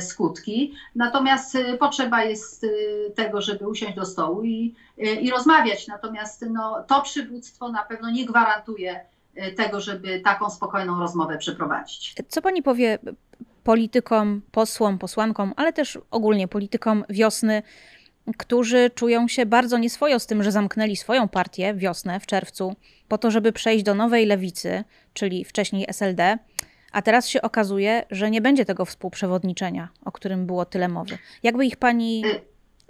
skutki. 0.00 0.74
Natomiast 0.94 1.58
potrzeba 1.80 2.24
jest 2.24 2.66
tego, 3.14 3.40
żeby 3.40 3.68
usiąść 3.68 3.94
do 3.94 4.04
stołu 4.04 4.44
i, 4.44 4.74
i 5.20 5.30
rozmawiać. 5.30 5.88
Natomiast 5.88 6.44
no, 6.50 6.84
to 6.88 7.02
przywództwo 7.02 7.68
na 7.68 7.82
pewno 7.82 8.10
nie 8.10 8.26
gwarantuje 8.26 9.00
tego, 9.56 9.80
żeby 9.80 10.20
taką 10.20 10.50
spokojną 10.50 11.00
rozmowę 11.00 11.38
przeprowadzić. 11.38 12.14
Co 12.28 12.42
pani 12.42 12.62
powie 12.62 12.98
politykom, 13.64 14.42
posłom, 14.50 14.98
posłankom, 14.98 15.52
ale 15.56 15.72
też 15.72 15.98
ogólnie 16.10 16.48
politykom 16.48 17.04
wiosny, 17.08 17.62
którzy 18.38 18.90
czują 18.94 19.28
się 19.28 19.46
bardzo 19.46 19.78
nieswojo 19.78 20.18
z 20.18 20.26
tym, 20.26 20.42
że 20.42 20.52
zamknęli 20.52 20.96
swoją 20.96 21.28
partię 21.28 21.74
wiosnę 21.74 22.20
w 22.20 22.26
czerwcu 22.26 22.76
po 23.08 23.18
to, 23.18 23.30
żeby 23.30 23.52
przejść 23.52 23.84
do 23.84 23.94
nowej 23.94 24.26
lewicy, 24.26 24.84
czyli 25.12 25.44
wcześniej 25.44 25.84
SLD, 25.88 26.38
a 26.92 27.02
teraz 27.02 27.28
się 27.28 27.42
okazuje, 27.42 28.04
że 28.10 28.30
nie 28.30 28.40
będzie 28.40 28.64
tego 28.64 28.84
współprzewodniczenia, 28.84 29.88
o 30.04 30.12
którym 30.12 30.46
było 30.46 30.64
tyle 30.64 30.88
mowy. 30.88 31.18
Jakby 31.42 31.66
ich 31.66 31.76
pani, 31.76 32.22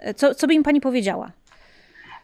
y, 0.07 0.13
co, 0.13 0.35
co 0.35 0.47
by 0.47 0.53
im 0.53 0.63
pani 0.63 0.81
powiedziała? 0.81 1.31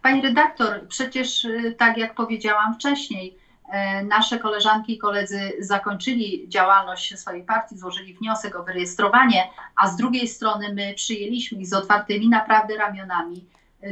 Pani 0.01 0.21
redaktor, 0.21 0.87
przecież 0.87 1.45
y, 1.45 1.75
tak 1.77 1.97
jak 1.97 2.15
powiedziałam 2.15 2.75
wcześniej, 2.75 3.39
E, 3.69 4.03
nasze 4.03 4.39
koleżanki 4.39 4.93
i 4.93 4.97
koledzy 4.97 5.53
zakończyli 5.59 6.45
działalność 6.49 7.19
swojej 7.19 7.43
partii, 7.43 7.77
złożyli 7.77 8.13
wniosek 8.13 8.55
o 8.55 8.63
wyrejestrowanie, 8.63 9.49
a 9.75 9.87
z 9.87 9.97
drugiej 9.97 10.27
strony 10.27 10.73
my 10.73 10.93
przyjęliśmy 10.93 11.59
ich 11.59 11.67
z 11.67 11.73
otwartymi 11.73 12.29
naprawdę 12.29 12.77
ramionami 12.77 13.45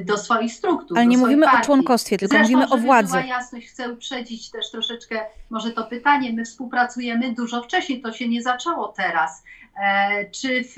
do 0.06 0.18
swoich 0.18 0.54
struktur. 0.54 0.98
Ale 0.98 1.08
nie 1.08 1.18
mówimy 1.18 1.46
partii. 1.46 1.62
o 1.62 1.66
członkostwie, 1.66 2.18
tylko 2.18 2.36
Zresztą, 2.36 2.54
mówimy 2.54 2.74
o 2.74 2.78
władzy. 2.78 3.12
Była 3.12 3.26
jasność, 3.26 3.68
chcę 3.68 3.94
uprzedzić 3.94 4.52
też 4.52 4.72
troszeczkę 4.72 5.22
może 5.50 5.72
to 5.72 5.84
pytanie. 5.84 6.34
My 6.34 6.46
współpracujemy 6.46 7.34
dużo 7.34 7.64
wcześniej, 7.64 8.02
to 8.02 8.14
się 8.14 8.30
nie 8.30 8.42
zaczęło 8.42 8.88
teraz. 8.88 9.44
E, 9.84 10.30
czy 10.30 10.64
w 10.64 10.76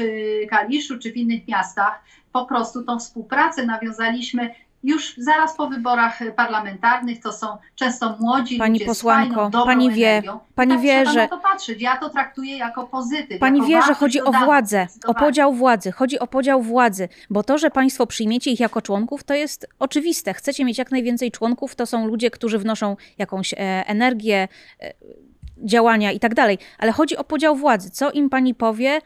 Kaliszu, 0.49 0.99
czy 0.99 1.11
w 1.11 1.17
innych 1.17 1.47
miastach 1.47 2.03
po 2.33 2.45
prostu 2.45 2.83
tą 2.83 2.99
współpracę 2.99 3.65
nawiązaliśmy 3.65 4.55
już 4.83 5.13
zaraz 5.17 5.55
po 5.55 5.67
wyborach 5.67 6.19
parlamentarnych 6.35 7.21
to 7.23 7.33
są 7.33 7.57
często 7.75 8.17
młodzi 8.19 8.57
pani 8.57 8.73
ludzie 8.73 8.85
posłanko, 8.85 9.33
z 9.33 9.51
fajną, 9.51 9.65
pani 9.65 9.91
wie, 9.91 10.09
energią. 10.09 10.39
pani 10.55 10.73
tak 10.73 10.81
wie, 10.81 11.05
że 11.05 11.21
na 11.21 11.27
to 11.27 11.37
patrzeć. 11.37 11.81
Ja 11.81 11.97
to 11.97 12.09
traktuję 12.09 12.57
jako 12.57 12.87
pozytyw. 12.87 13.39
Pani 13.39 13.59
jako 13.59 13.69
wie, 13.69 13.81
że 13.81 13.93
chodzi 13.93 14.21
o 14.21 14.31
władzę, 14.31 14.87
o 15.05 15.13
podział 15.13 15.53
władzy. 15.53 15.91
Chodzi 15.91 16.19
o 16.19 16.27
podział 16.27 16.61
władzy, 16.61 17.09
bo 17.29 17.43
to, 17.43 17.57
że 17.57 17.71
państwo 17.71 18.07
przyjmiecie 18.07 18.51
ich 18.51 18.59
jako 18.59 18.81
członków, 18.81 19.23
to 19.23 19.33
jest 19.33 19.67
oczywiste. 19.79 20.33
Chcecie 20.33 20.65
mieć 20.65 20.77
jak 20.77 20.91
najwięcej 20.91 21.31
członków, 21.31 21.75
to 21.75 21.85
są 21.85 22.07
ludzie, 22.07 22.31
którzy 22.31 22.59
wnoszą 22.59 22.97
jakąś 23.17 23.53
e, 23.53 23.57
energię, 23.87 24.47
e, 24.81 24.93
działania 25.57 26.11
i 26.11 26.19
tak 26.19 26.33
dalej. 26.33 26.57
Ale 26.77 26.91
chodzi 26.91 27.17
o 27.17 27.23
podział 27.23 27.55
władzy. 27.55 27.89
Co 27.89 28.11
im 28.11 28.29
pani 28.29 28.55
powie? 28.55 29.01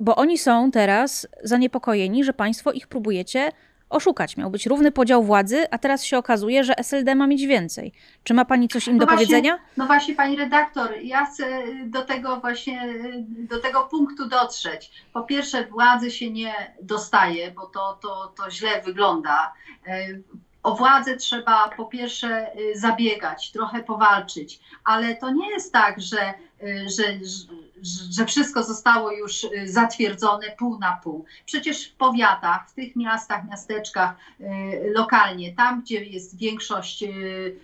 bo 0.00 0.16
oni 0.16 0.38
są 0.38 0.70
teraz 0.70 1.28
zaniepokojeni, 1.42 2.24
że 2.24 2.32
państwo 2.32 2.72
ich 2.72 2.86
próbujecie 2.86 3.52
oszukać. 3.90 4.36
Miał 4.36 4.50
być 4.50 4.66
równy 4.66 4.92
podział 4.92 5.22
władzy, 5.22 5.70
a 5.70 5.78
teraz 5.78 6.04
się 6.04 6.18
okazuje, 6.18 6.64
że 6.64 6.78
SLD 6.78 7.14
ma 7.14 7.26
mieć 7.26 7.46
więcej. 7.46 7.92
Czy 8.24 8.34
ma 8.34 8.44
pani 8.44 8.68
coś 8.68 8.88
im 8.88 8.96
no 8.96 9.00
do 9.00 9.06
właśnie, 9.06 9.26
powiedzenia? 9.26 9.58
No 9.76 9.86
właśnie, 9.86 10.14
pani 10.14 10.36
redaktor, 10.36 10.90
ja 11.02 11.26
chcę 11.26 11.44
do 11.86 12.04
tego 12.04 12.40
właśnie, 12.40 12.94
do 13.28 13.60
tego 13.60 13.82
punktu 13.82 14.28
dotrzeć. 14.28 14.90
Po 15.12 15.22
pierwsze, 15.22 15.66
władzy 15.66 16.10
się 16.10 16.30
nie 16.30 16.74
dostaje, 16.82 17.50
bo 17.50 17.66
to, 17.66 17.98
to, 18.02 18.32
to 18.36 18.50
źle 18.50 18.82
wygląda. 18.82 19.52
E, 19.86 20.06
o 20.62 20.74
władzę 20.74 21.16
trzeba 21.16 21.68
po 21.76 21.84
pierwsze 21.84 22.46
zabiegać, 22.74 23.52
trochę 23.52 23.82
powalczyć, 23.82 24.60
ale 24.84 25.16
to 25.16 25.30
nie 25.30 25.50
jest 25.50 25.72
tak, 25.72 26.00
że, 26.00 26.34
że, 26.86 27.04
że 28.10 28.26
wszystko 28.26 28.62
zostało 28.62 29.12
już 29.12 29.44
y, 29.44 29.68
zatwierdzone 29.68 30.46
pół 30.58 30.78
na 30.78 30.92
pół. 30.92 31.24
Przecież 31.46 31.88
w 31.88 31.94
powiatach, 31.94 32.70
w 32.70 32.74
tych 32.74 32.96
miastach, 32.96 33.48
miasteczkach 33.48 34.14
y, 34.40 34.44
lokalnie, 34.94 35.54
tam 35.54 35.80
gdzie 35.80 36.04
jest 36.04 36.38
większość 36.38 37.02
y, 37.02 37.56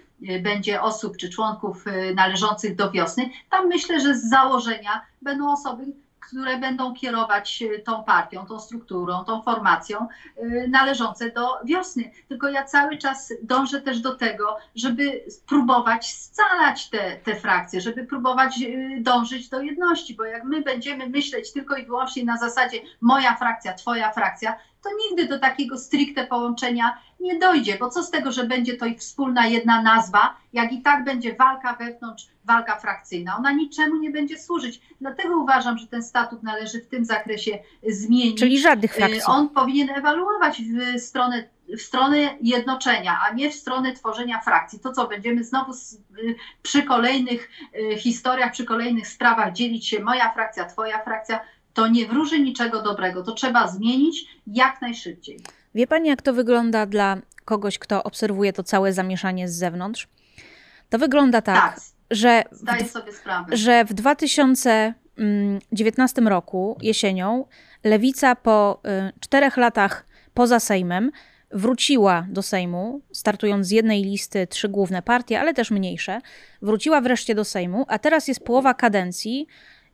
będzie 0.43 0.83
osób 0.83 1.17
czy 1.17 1.29
członków 1.29 1.85
należących 2.15 2.77
do 2.77 2.91
wiosny, 2.91 3.31
tam 3.51 3.69
myślę, 3.69 4.01
że 4.01 4.15
z 4.15 4.31
założenia 4.31 5.01
będą 5.23 5.53
osoby, 5.53 5.85
które 6.27 6.59
będą 6.59 6.95
kierować 6.95 7.63
e, 7.63 7.79
tą 7.79 8.05
partią, 8.05 8.47
tą 8.47 8.61
strukturą, 8.61 9.25
tą 9.25 9.43
formacją 9.43 10.09
e, 10.37 10.69
należące 10.69 11.31
do 11.31 11.49
wiosny. 11.65 12.11
Tylko 12.29 12.49
ja 12.49 12.65
cały 12.65 12.99
czas 12.99 13.33
dążę 13.43 13.83
też 13.83 14.01
do 14.01 14.15
tego, 14.15 14.57
żeby 14.75 15.25
próbować 15.49 16.15
scalać 16.15 16.91
te, 16.91 17.17
te 17.17 17.37
frakcje, 17.37 17.81
żeby 17.81 18.05
próbować 18.05 18.63
e, 18.63 19.01
dążyć 19.01 19.49
do 19.49 19.61
jedności, 19.61 20.15
bo 20.15 20.25
jak 20.25 20.45
my 20.45 20.63
będziemy 20.63 21.09
myśleć 21.09 21.53
tylko 21.53 21.77
i 21.77 21.87
wyłącznie 21.87 22.25
na 22.25 22.37
zasadzie 22.37 22.79
moja 23.01 23.37
frakcja, 23.37 23.75
twoja 23.75 24.13
frakcja, 24.13 24.57
to 24.87 24.97
nigdy 25.09 25.29
do 25.29 25.39
takiego 25.39 25.79
stricte 25.79 26.27
połączenia 26.27 26.99
nie 27.21 27.39
dojdzie, 27.39 27.77
bo 27.81 27.91
co 27.91 28.03
z 28.03 28.11
tego, 28.11 28.33
że 28.33 28.45
będzie 28.45 28.77
to 28.77 28.87
ich 28.87 28.99
wspólna 28.99 29.47
jedna 29.47 29.83
nazwa, 29.83 30.37
jak 30.53 30.73
i 30.73 30.83
tak 30.83 31.05
będzie 31.05 31.35
walka 31.35 31.75
wewnątrz, 31.75 32.27
walka 32.45 32.77
frakcyjna. 32.77 33.37
Ona 33.39 33.53
niczemu 33.53 33.97
nie 33.97 34.11
będzie 34.11 34.39
służyć. 34.39 34.81
Dlatego 35.01 35.37
uważam, 35.37 35.79
że 35.79 35.87
ten 35.87 36.03
statut 36.03 36.43
należy 36.43 36.81
w 36.81 36.89
tym 36.89 37.05
zakresie 37.05 37.59
zmienić. 37.89 38.39
Czyli 38.39 38.61
żadnych 38.61 38.93
y, 38.93 38.95
frakcji. 38.95 39.23
On 39.27 39.49
powinien 39.49 39.91
ewaluować 39.91 40.63
w 40.63 41.01
stronę 41.01 41.49
w 41.69 41.81
stronę 41.81 42.17
jednoczenia, 42.41 43.21
a 43.29 43.35
nie 43.35 43.51
w 43.51 43.55
stronę 43.55 43.93
tworzenia 43.93 44.41
frakcji. 44.41 44.81
To 44.81 44.93
co, 44.93 45.09
będziemy 45.09 45.45
znowu 45.45 45.73
z, 45.73 45.99
przy 46.63 46.83
kolejnych 46.83 47.51
y, 47.93 47.99
historiach, 47.99 48.53
przy 48.53 48.65
kolejnych 48.65 49.09
sprawach 49.09 49.53
dzielić 49.53 49.89
się 49.89 50.03
moja 50.03 50.33
frakcja, 50.33 50.65
twoja 50.65 51.05
frakcja, 51.05 51.41
to 51.77 51.89
nie 51.89 52.07
wróży 52.07 52.41
niczego 52.41 52.83
dobrego. 52.83 53.23
To 53.23 53.33
trzeba 53.33 53.69
zmienić 53.69 54.27
jak 54.47 54.83
najszybciej. 54.83 55.41
Wie 55.75 55.87
Pani, 55.87 56.09
jak 56.09 56.23
to 56.23 56.33
wygląda 56.33 56.87
dla 56.87 57.17
kogoś, 57.45 57.79
kto 57.79 58.03
obserwuje 58.03 58.53
to 58.53 58.63
całe 58.63 58.93
zamieszanie 58.93 59.49
z 59.49 59.55
zewnątrz? 59.55 60.09
To 60.91 60.99
wygląda 60.99 61.43
tak, 61.43 61.75
tak 61.75 61.81
że, 62.11 62.45
w, 62.53 62.65
że 63.57 63.85
w 63.85 63.95
2019 63.95 66.23
roku 66.23 66.79
jesienią 66.81 67.45
Lewica 67.85 68.37
po 68.37 68.81
y, 69.09 69.13
czterech 69.21 69.57
latach 69.57 70.07
poza 70.35 70.61
Sejmem 70.61 71.11
wróciła 71.51 72.27
do 72.31 72.43
Sejmu, 72.43 73.01
startując 73.13 73.67
z 73.67 73.71
jednej 73.71 74.03
listy 74.03 74.47
trzy 74.47 74.69
główne 74.69 75.03
partie, 75.03 75.41
ale 75.41 75.55
też 75.55 75.71
mniejsze. 75.71 76.21
Wróciła 76.63 77.01
wreszcie 77.01 77.35
do 77.35 77.45
Sejmu, 77.45 77.85
a 77.89 77.99
teraz 77.99 78.29
jest 78.29 78.45
połowa 78.45 78.75
kadencji 78.75 79.47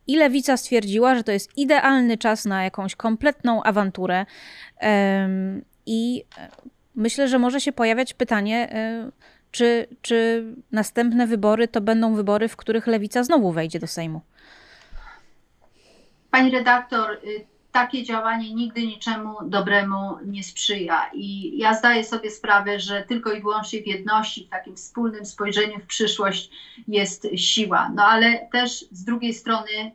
i 0.07 0.15
Lewica 0.15 0.57
stwierdziła, 0.57 1.15
że 1.15 1.23
to 1.23 1.31
jest 1.31 1.57
idealny 1.57 2.17
czas 2.17 2.45
na 2.45 2.63
jakąś 2.63 2.95
kompletną 2.95 3.63
awanturę. 3.63 4.25
I 5.85 6.23
e, 6.37 6.49
myślę, 6.95 7.27
że 7.27 7.39
może 7.39 7.61
się 7.61 7.71
pojawiać 7.71 8.13
pytanie, 8.13 8.69
e, 8.71 9.11
czy, 9.51 9.87
czy 10.01 10.45
następne 10.71 11.27
wybory 11.27 11.67
to 11.67 11.81
będą 11.81 12.15
wybory, 12.15 12.47
w 12.47 12.55
których 12.55 12.87
Lewica 12.87 13.23
znowu 13.23 13.51
wejdzie 13.51 13.79
do 13.79 13.87
Sejmu. 13.87 14.21
Pani 16.31 16.51
redaktor, 16.51 17.11
y, 17.11 17.52
takie 17.73 18.03
działanie 18.03 18.53
nigdy 18.53 18.87
niczemu 18.87 19.37
dobremu 19.43 20.17
nie 20.25 20.43
sprzyja. 20.43 21.09
I 21.13 21.57
ja 21.57 21.73
zdaję 21.73 22.03
sobie 22.03 22.31
sprawę, 22.31 22.79
że 22.79 23.03
tylko 23.03 23.31
i 23.31 23.41
wyłącznie 23.41 23.81
w 23.81 23.87
jedności, 23.87 24.45
w 24.45 24.49
takim 24.49 24.75
wspólnym 24.75 25.25
spojrzeniu 25.25 25.79
w 25.79 25.85
przyszłość 25.85 26.49
jest 26.87 27.27
siła. 27.35 27.91
No 27.95 28.03
ale 28.03 28.47
też 28.51 28.85
z 28.91 29.03
drugiej 29.03 29.33
strony 29.33 29.91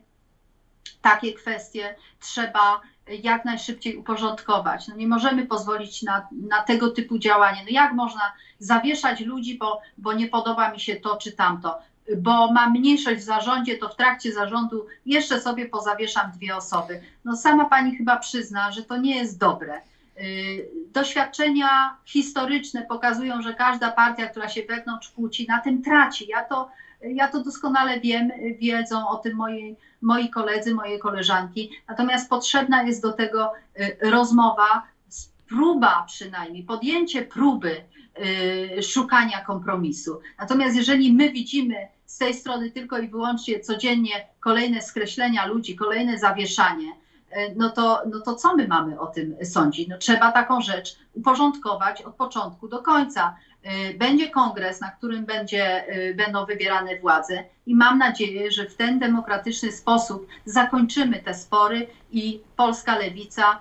takie 1.01 1.33
kwestie 1.33 1.95
trzeba 2.19 2.81
jak 3.23 3.45
najszybciej 3.45 3.95
uporządkować. 3.95 4.87
No 4.87 4.95
nie 4.95 5.07
możemy 5.07 5.45
pozwolić 5.45 6.03
na, 6.03 6.27
na 6.31 6.61
tego 6.61 6.89
typu 6.89 7.17
działanie. 7.17 7.61
No 7.63 7.69
jak 7.69 7.93
można 7.93 8.33
zawieszać 8.59 9.19
ludzi, 9.19 9.57
bo, 9.57 9.81
bo 9.97 10.13
nie 10.13 10.27
podoba 10.27 10.71
mi 10.71 10.79
się 10.79 10.95
to 10.95 11.17
czy 11.17 11.31
tamto? 11.31 11.79
Bo 12.17 12.51
mam 12.51 12.71
mniejszość 12.71 13.17
w 13.17 13.23
zarządzie, 13.23 13.77
to 13.77 13.89
w 13.89 13.95
trakcie 13.95 14.33
zarządu 14.33 14.85
jeszcze 15.05 15.41
sobie 15.41 15.65
pozawieszam 15.65 16.31
dwie 16.31 16.55
osoby. 16.55 17.01
No 17.25 17.37
sama 17.37 17.65
pani 17.65 17.95
chyba 17.95 18.17
przyzna, 18.17 18.71
że 18.71 18.83
to 18.83 18.97
nie 18.97 19.17
jest 19.17 19.37
dobre. 19.37 19.81
Doświadczenia 20.93 21.97
historyczne 22.05 22.81
pokazują, 22.81 23.41
że 23.41 23.53
każda 23.53 23.91
partia, 23.91 24.27
która 24.27 24.49
się 24.49 24.63
wewnątrz 24.63 25.09
kłóci, 25.09 25.45
na 25.49 25.59
tym 25.59 25.83
traci. 25.83 26.27
Ja 26.27 26.43
to, 26.43 26.71
ja 27.01 27.27
to 27.27 27.43
doskonale 27.43 27.99
wiem, 27.99 28.31
wiedzą 28.59 29.07
o 29.09 29.15
tym 29.15 29.35
moi, 29.35 29.75
moi 30.01 30.29
koledzy, 30.29 30.75
moje 30.75 30.99
koleżanki. 30.99 31.69
Natomiast 31.87 32.29
potrzebna 32.29 32.83
jest 32.83 33.01
do 33.01 33.13
tego 33.13 33.53
rozmowa, 34.01 34.83
próba 35.49 36.03
przynajmniej, 36.07 36.63
podjęcie 36.63 37.21
próby 37.21 37.81
szukania 38.81 39.45
kompromisu. 39.45 40.19
Natomiast 40.39 40.75
jeżeli 40.75 41.13
my 41.13 41.31
widzimy 41.31 41.87
z 42.09 42.17
tej 42.17 42.33
strony 42.33 42.71
tylko 42.71 42.97
i 42.97 43.07
wyłącznie 43.07 43.59
codziennie 43.59 44.27
kolejne 44.39 44.81
skreślenia 44.81 45.45
ludzi, 45.45 45.75
kolejne 45.75 46.19
zawieszanie, 46.19 46.91
e, 47.31 47.55
no 47.55 47.69
to, 47.69 48.01
no 48.11 48.19
to 48.19 48.35
co 48.35 48.55
my 48.55 48.67
mamy 48.67 48.99
o 48.99 49.07
tym 49.07 49.35
sądzić? 49.43 49.87
No 49.87 49.97
trzeba 49.97 50.31
taką 50.31 50.61
rzecz 50.61 50.99
uporządkować 51.13 52.01
od 52.01 52.15
początku 52.15 52.67
do 52.67 52.79
końca. 52.79 53.35
E, 53.63 53.93
będzie 53.93 54.29
kongres, 54.29 54.81
na 54.81 54.91
którym 54.91 55.25
będzie, 55.25 55.85
będą 56.15 56.45
wybierane 56.45 56.99
władze 56.99 57.43
i 57.65 57.75
mam 57.75 57.97
nadzieję, 57.97 58.51
że 58.51 58.65
w 58.65 58.75
ten 58.75 58.99
demokratyczny 58.99 59.71
sposób 59.71 60.27
zakończymy 60.45 61.19
te 61.19 61.33
spory 61.33 61.87
i 62.11 62.41
polska 62.55 62.97
lewica 62.97 63.59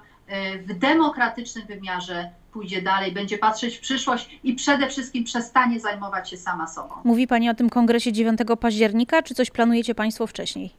w 0.66 0.79
demokratycznym 0.79 1.66
wymiarze 1.66 2.31
pójdzie 2.53 2.83
dalej, 2.83 3.13
będzie 3.13 3.39
patrzeć 3.39 3.77
w 3.77 3.81
przyszłość 3.81 4.41
i 4.45 4.55
przede 4.55 4.89
wszystkim 4.89 5.25
przestanie 5.25 5.81
zajmować 5.81 6.31
się 6.31 6.37
sama 6.37 6.67
sobą. 6.67 6.95
Mówi 7.05 7.27
Pani 7.27 7.51
o 7.51 7.55
tym 7.55 7.71
kongresie 7.71 8.13
9 8.13 8.41
października, 8.61 9.23
czy 9.23 9.35
coś 9.35 9.51
planujecie 9.51 9.95
Państwo 9.95 10.27
wcześniej? 10.27 10.75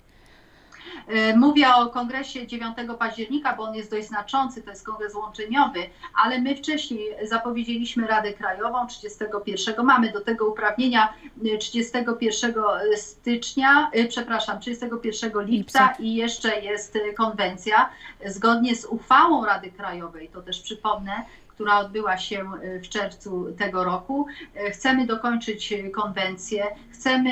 E, 1.10 1.38
mówię 1.38 1.76
o 1.76 1.90
kongresie 1.90 2.48
9 2.48 2.78
października, 3.00 3.56
bo 3.56 3.64
on 3.64 3.76
jest 3.76 3.92
dość 3.92 4.08
znaczący, 4.08 4.62
to 4.62 4.70
jest 4.70 4.86
kongres 4.86 5.16
łączeniowy, 5.16 5.80
ale 6.24 6.40
my 6.40 6.56
wcześniej 6.56 7.16
zapowiedzieliśmy 7.24 8.08
Radę 8.08 8.34
Krajową 8.34 8.88
31. 8.88 9.86
Mamy 9.86 10.12
do 10.12 10.22
tego 10.22 10.48
uprawnienia 10.48 11.14
31 11.60 12.54
e, 12.94 12.98
stycznia, 12.98 13.90
e, 13.94 14.06
przepraszam, 14.06 14.60
31 14.60 15.30
lipca, 15.30 15.48
lipca 15.48 15.94
i 16.00 16.16
jeszcze 16.16 16.62
jest 16.62 16.98
konwencja. 17.18 17.90
Zgodnie 18.26 18.76
z 18.76 18.86
uchwałą 18.86 19.46
Rady 19.46 19.72
Krajowej, 19.72 20.30
to 20.34 20.42
też 20.42 20.62
przypomnę, 20.62 21.26
która 21.60 21.80
odbyła 21.80 22.18
się 22.18 22.52
e, 22.62 22.80
w 22.80 22.90
czerwcu 22.90 23.46
tego 23.58 23.84
roku. 23.84 24.28
E, 24.56 24.72
chcemy 24.72 25.06
dokończyć 25.06 25.74
e, 25.74 25.90
konwencję, 25.90 26.66
chcemy, 26.92 27.32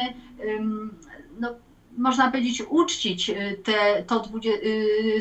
no, 1.40 1.56
można 1.98 2.32
powiedzieć, 2.32 2.64
uczcić 2.70 3.32
te, 3.64 4.04
to 4.08 4.30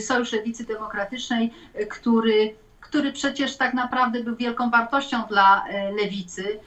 Sojusz 0.01 0.33
Lewicy 0.33 0.65
Demokratycznej, 0.65 1.51
który, 1.89 2.55
który 2.81 3.13
przecież 3.13 3.57
tak 3.57 3.75
naprawdę 3.75 4.25
był 4.25 4.37
wielką 4.37 4.71
wartością 4.71 5.23
dla 5.29 5.65
lewicy. 6.03 6.59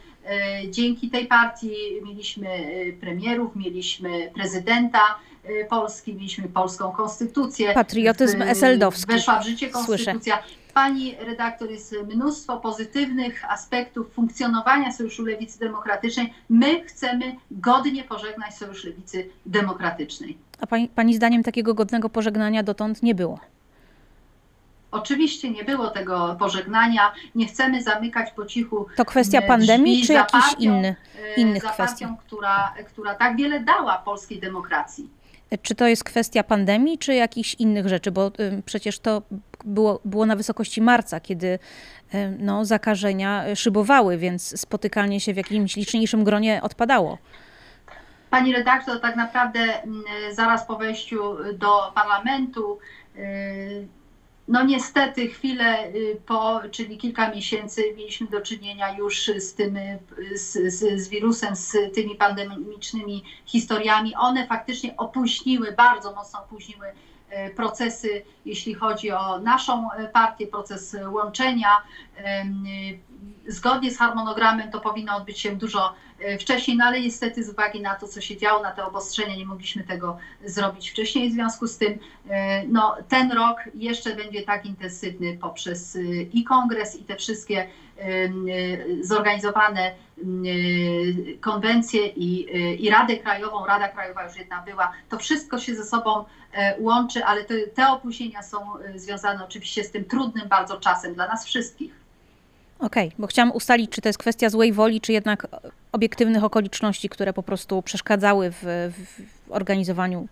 Dzięki 0.69 1.09
tej 1.09 1.27
partii 1.27 1.75
mieliśmy 2.05 2.47
premierów, 3.01 3.55
mieliśmy 3.55 4.31
prezydenta 4.35 5.01
Polski, 5.69 6.13
mieliśmy 6.13 6.47
polską 6.47 6.91
konstytucję. 6.91 7.73
Patriotyzm 7.73 8.41
eseldowski. 8.41 9.13
Weszła 9.13 9.39
w 9.39 9.45
życie 9.45 9.69
konstytucja. 9.69 10.13
Słyszę 10.15 10.58
pani 10.79 11.15
redaktor, 11.15 11.71
jest 11.71 11.95
mnóstwo 12.15 12.57
pozytywnych 12.57 13.51
aspektów 13.51 14.13
funkcjonowania 14.13 14.91
Sojuszu 14.91 15.25
Lewicy 15.25 15.59
Demokratycznej. 15.59 16.33
My 16.49 16.83
chcemy 16.83 17.35
godnie 17.51 18.03
pożegnać 18.03 18.55
Sojusz 18.55 18.83
Lewicy 18.83 19.29
Demokratycznej. 19.45 20.37
A 20.61 20.67
pani, 20.67 20.87
pani 20.87 21.15
zdaniem 21.15 21.43
takiego 21.43 21.73
godnego 21.73 22.09
pożegnania 22.09 22.63
dotąd 22.63 23.03
nie 23.03 23.15
było? 23.15 23.39
Oczywiście 24.91 25.49
nie 25.49 25.63
było 25.63 25.87
tego 25.89 26.35
pożegnania. 26.39 27.11
Nie 27.35 27.47
chcemy 27.47 27.83
zamykać 27.83 28.31
po 28.31 28.45
cichu. 28.45 28.85
To 28.95 29.05
kwestia 29.05 29.41
pandemii, 29.41 30.03
czy 30.03 30.13
jakiś 30.13 30.41
partią, 30.41 30.57
inny, 30.59 30.95
e, 31.35 31.41
innych 31.41 31.63
za 31.63 31.69
kwestii? 31.69 32.05
Partią, 32.05 32.17
która, 32.17 32.73
która 32.87 33.15
tak 33.15 33.37
wiele 33.37 33.59
dała 33.59 33.97
polskiej 33.97 34.39
demokracji. 34.39 35.09
Czy 35.61 35.75
to 35.75 35.87
jest 35.87 36.03
kwestia 36.03 36.43
pandemii, 36.43 36.97
czy 36.97 37.13
jakichś 37.13 37.55
innych 37.59 37.87
rzeczy? 37.87 38.11
Bo 38.11 38.31
przecież 38.65 38.99
to 38.99 39.21
było, 39.65 40.01
było 40.05 40.25
na 40.25 40.35
wysokości 40.35 40.81
marca, 40.81 41.19
kiedy 41.19 41.59
no, 42.39 42.65
zakażenia 42.65 43.55
szybowały, 43.55 44.17
więc 44.17 44.59
spotykanie 44.59 45.19
się 45.19 45.33
w 45.33 45.37
jakimś 45.37 45.75
liczniejszym 45.75 46.23
gronie 46.23 46.59
odpadało. 46.63 47.17
Pani 48.29 48.53
redaktor, 48.53 49.01
tak 49.01 49.15
naprawdę 49.15 49.59
zaraz 50.31 50.65
po 50.65 50.77
wejściu 50.77 51.37
do 51.53 51.91
parlamentu 51.95 52.79
y, 53.15 53.87
no 54.47 54.63
niestety 54.63 55.27
chwilę 55.27 55.87
y, 55.87 56.21
po, 56.25 56.61
czyli 56.71 56.97
kilka 56.97 57.31
miesięcy 57.31 57.83
mieliśmy 57.97 58.27
do 58.27 58.41
czynienia 58.41 58.97
już 58.97 59.31
z 59.37 59.53
tym, 59.53 59.77
y, 59.77 59.99
z, 60.35 60.73
z, 60.73 61.01
z, 61.01 61.09
wirusem, 61.09 61.55
z 61.55 61.77
tymi 61.95 62.15
pandemicznymi 62.15 63.23
historiami. 63.45 64.15
One 64.15 64.47
faktycznie 64.47 64.97
opóźniły, 64.97 65.71
bardzo 65.71 66.15
mocno 66.15 66.39
opóźniły 66.39 66.87
procesy, 67.55 68.23
jeśli 68.45 68.73
chodzi 68.73 69.11
o 69.11 69.39
naszą 69.39 69.89
partię, 70.13 70.47
proces 70.47 70.95
łączenia. 71.07 71.69
Zgodnie 73.47 73.91
z 73.91 73.97
harmonogramem 73.97 74.71
to 74.71 74.79
powinno 74.79 75.15
odbyć 75.15 75.39
się 75.39 75.55
dużo 75.55 75.93
E, 76.21 76.37
wcześniej, 76.37 76.77
no 76.77 76.85
ale 76.85 77.01
niestety 77.01 77.43
z 77.43 77.49
uwagi 77.49 77.81
na 77.81 77.95
to, 77.95 78.07
co 78.07 78.21
się 78.21 78.37
działo, 78.37 78.63
na 78.63 78.71
te 78.71 78.85
obostrzenia, 78.85 79.35
nie 79.35 79.45
mogliśmy 79.45 79.83
tego 79.83 80.17
zrobić 80.45 80.89
wcześniej. 80.89 81.29
W 81.29 81.33
związku 81.33 81.67
z 81.67 81.77
tym 81.77 81.99
e, 82.29 82.67
no, 82.67 82.97
ten 83.09 83.31
rok 83.31 83.57
jeszcze 83.75 84.15
będzie 84.15 84.41
tak 84.41 84.65
intensywny 84.65 85.37
poprzez 85.37 85.95
e, 85.95 85.99
i 86.33 86.43
kongres, 86.43 86.95
i 86.95 87.03
te 87.03 87.15
wszystkie 87.15 87.67
zorganizowane 89.01 89.91
konwencje 91.41 92.07
i, 92.07 92.47
i 92.85 92.89
Radę 92.89 93.17
Krajową. 93.17 93.65
Rada 93.65 93.87
Krajowa 93.87 94.23
już 94.23 94.35
jedna 94.35 94.61
była. 94.61 94.91
To 95.09 95.17
wszystko 95.17 95.59
się 95.59 95.75
ze 95.75 95.83
sobą 95.85 96.25
łączy, 96.79 97.25
ale 97.25 97.43
te, 97.43 97.67
te 97.67 97.87
opóźnienia 97.87 98.43
są 98.43 98.57
związane 98.95 99.45
oczywiście 99.45 99.83
z 99.83 99.91
tym 99.91 100.05
trudnym 100.05 100.47
bardzo 100.47 100.79
czasem 100.79 101.13
dla 101.13 101.27
nas 101.27 101.45
wszystkich. 101.45 101.98
Okej, 102.79 103.07
okay, 103.07 103.17
bo 103.19 103.27
chciałam 103.27 103.51
ustalić, 103.51 103.91
czy 103.91 104.01
to 104.01 104.09
jest 104.09 104.19
kwestia 104.19 104.49
złej 104.49 104.73
woli, 104.73 105.01
czy 105.01 105.13
jednak 105.13 105.47
obiektywnych 105.91 106.43
okoliczności, 106.43 107.09
które 107.09 107.33
po 107.33 107.43
prostu 107.43 107.81
przeszkadzały 107.81 108.51
w, 108.51 108.63
w 108.93 109.51
organizowaniu 109.51 110.27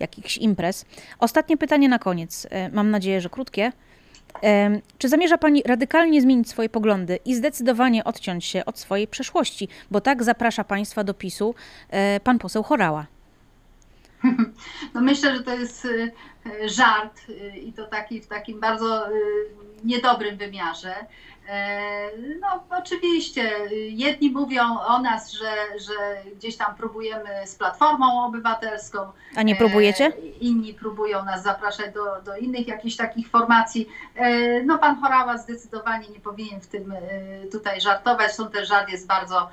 jakichś 0.00 0.36
imprez. 0.36 0.84
Ostatnie 1.18 1.56
pytanie 1.56 1.88
na 1.88 1.98
koniec. 1.98 2.46
E, 2.50 2.68
mam 2.68 2.90
nadzieję, 2.90 3.20
że 3.20 3.28
krótkie. 3.30 3.72
E, 4.42 4.80
czy 4.98 5.08
zamierza 5.08 5.38
Pani 5.38 5.62
radykalnie 5.66 6.22
zmienić 6.22 6.48
swoje 6.48 6.68
poglądy 6.68 7.18
i 7.24 7.34
zdecydowanie 7.34 8.04
odciąć 8.04 8.44
się 8.44 8.64
od 8.64 8.78
swojej 8.78 9.08
przeszłości? 9.08 9.68
Bo 9.90 10.00
tak 10.00 10.22
zaprasza 10.22 10.64
Państwa 10.64 11.04
do 11.04 11.14
PiSu 11.14 11.54
e, 11.90 12.20
pan 12.20 12.38
poseł 12.38 12.62
Chorała. 12.62 13.06
No 14.94 15.00
myślę, 15.00 15.36
że 15.36 15.42
to 15.42 15.54
jest 15.54 15.88
żart 16.66 17.20
i 17.62 17.72
to 17.72 17.86
taki 17.86 18.20
w 18.20 18.26
takim 18.26 18.60
bardzo 18.60 19.06
niedobrym 19.84 20.36
wymiarze. 20.36 20.94
E, 21.48 22.10
no, 22.40 22.64
oczywiście, 22.70 23.50
jedni 23.88 24.30
mówią 24.30 24.62
o 24.80 24.98
nas, 24.98 25.32
że, 25.32 25.50
że 25.78 25.92
gdzieś 26.36 26.56
tam 26.56 26.74
próbujemy 26.74 27.46
z 27.46 27.54
Platformą 27.54 28.24
Obywatelską. 28.24 28.98
A 29.36 29.42
nie 29.42 29.56
próbujecie? 29.56 30.04
E, 30.04 30.20
inni 30.40 30.74
próbują 30.74 31.24
nas 31.24 31.42
zapraszać 31.42 31.94
do, 31.94 32.22
do 32.24 32.36
innych 32.36 32.68
jakichś 32.68 32.96
takich 32.96 33.28
formacji. 33.28 33.88
E, 34.14 34.62
no, 34.62 34.78
pan 34.78 35.00
Chorała 35.00 35.38
zdecydowanie 35.38 36.08
nie 36.08 36.20
powinien 36.20 36.60
w 36.60 36.66
tym 36.66 36.94
tutaj 37.52 37.80
żartować. 37.80 38.32
Są 38.32 38.50
też 38.50 38.68
żart 38.68 38.88
jest 38.88 39.06
bardzo, 39.06 39.50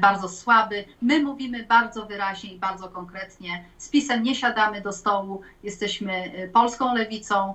bardzo 0.00 0.28
słaby. 0.28 0.84
My 1.02 1.22
mówimy 1.22 1.64
bardzo 1.64 2.06
wyraźnie 2.06 2.52
i 2.52 2.58
bardzo 2.58 2.88
konkretnie. 2.88 3.64
Z 3.78 3.88
PiSem 3.88 4.22
nie 4.22 4.34
siadamy 4.34 4.80
do 4.80 4.92
stołu, 4.92 5.42
jesteśmy 5.62 6.32
polską 6.52 6.94
lewicą. 6.94 7.54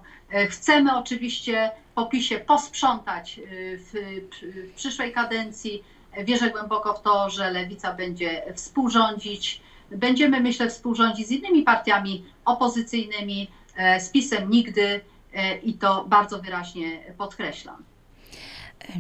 Chcemy 0.50 0.98
oczywiście 0.98 1.72
po 1.96 2.06
PiSie 2.06 2.40
posprzątać 2.40 3.40
y, 3.40 3.80
w, 3.80 3.94
w 4.42 4.74
przyszłej 4.76 5.12
kadencji. 5.12 5.84
Wierzę 6.24 6.50
głęboko 6.50 6.94
w 6.94 7.02
to, 7.02 7.30
że 7.30 7.52
Lewica 7.52 7.94
będzie 7.94 8.44
współrządzić. 8.56 9.62
Będziemy, 9.92 10.42
myślę, 10.42 10.70
współrządzić 10.70 11.28
z 11.28 11.32
innymi 11.32 11.64
partiami 11.64 12.26
opozycyjnymi, 12.46 13.48
e, 13.76 14.02
z 14.02 14.10
PiSem 14.10 14.50
nigdy 14.50 15.02
e, 15.34 15.58
i 15.58 15.74
to 15.74 16.06
bardzo 16.08 16.40
wyraźnie 16.40 17.00
podkreślam. 17.18 17.84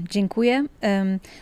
Dziękuję. 0.10 0.65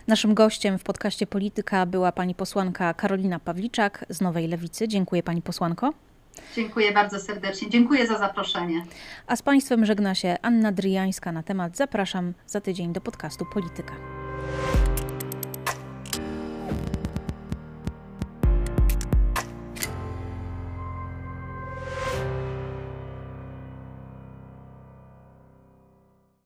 Naszym 0.07 0.33
gościem 0.33 0.79
w 0.79 0.83
podcaście 0.83 1.27
Polityka 1.27 1.85
była 1.85 2.11
pani 2.11 2.35
posłanka 2.35 2.93
Karolina 2.93 3.39
Pawliczak 3.39 4.05
z 4.09 4.21
Nowej 4.21 4.47
Lewicy. 4.47 4.87
Dziękuję 4.87 5.23
pani 5.23 5.41
posłanko. 5.41 5.93
Dziękuję 6.55 6.91
bardzo 6.91 7.19
serdecznie. 7.19 7.69
Dziękuję 7.69 8.07
za 8.07 8.17
zaproszenie. 8.17 8.85
A 9.27 9.35
z 9.35 9.41
Państwem 9.41 9.85
żegna 9.85 10.15
się 10.15 10.35
Anna 10.41 10.71
Dryjańska 10.71 11.31
na 11.31 11.43
temat. 11.43 11.77
Zapraszam 11.77 12.33
za 12.47 12.61
tydzień 12.61 12.93
do 12.93 13.01
podcastu 13.01 13.45
Polityka. 13.53 13.93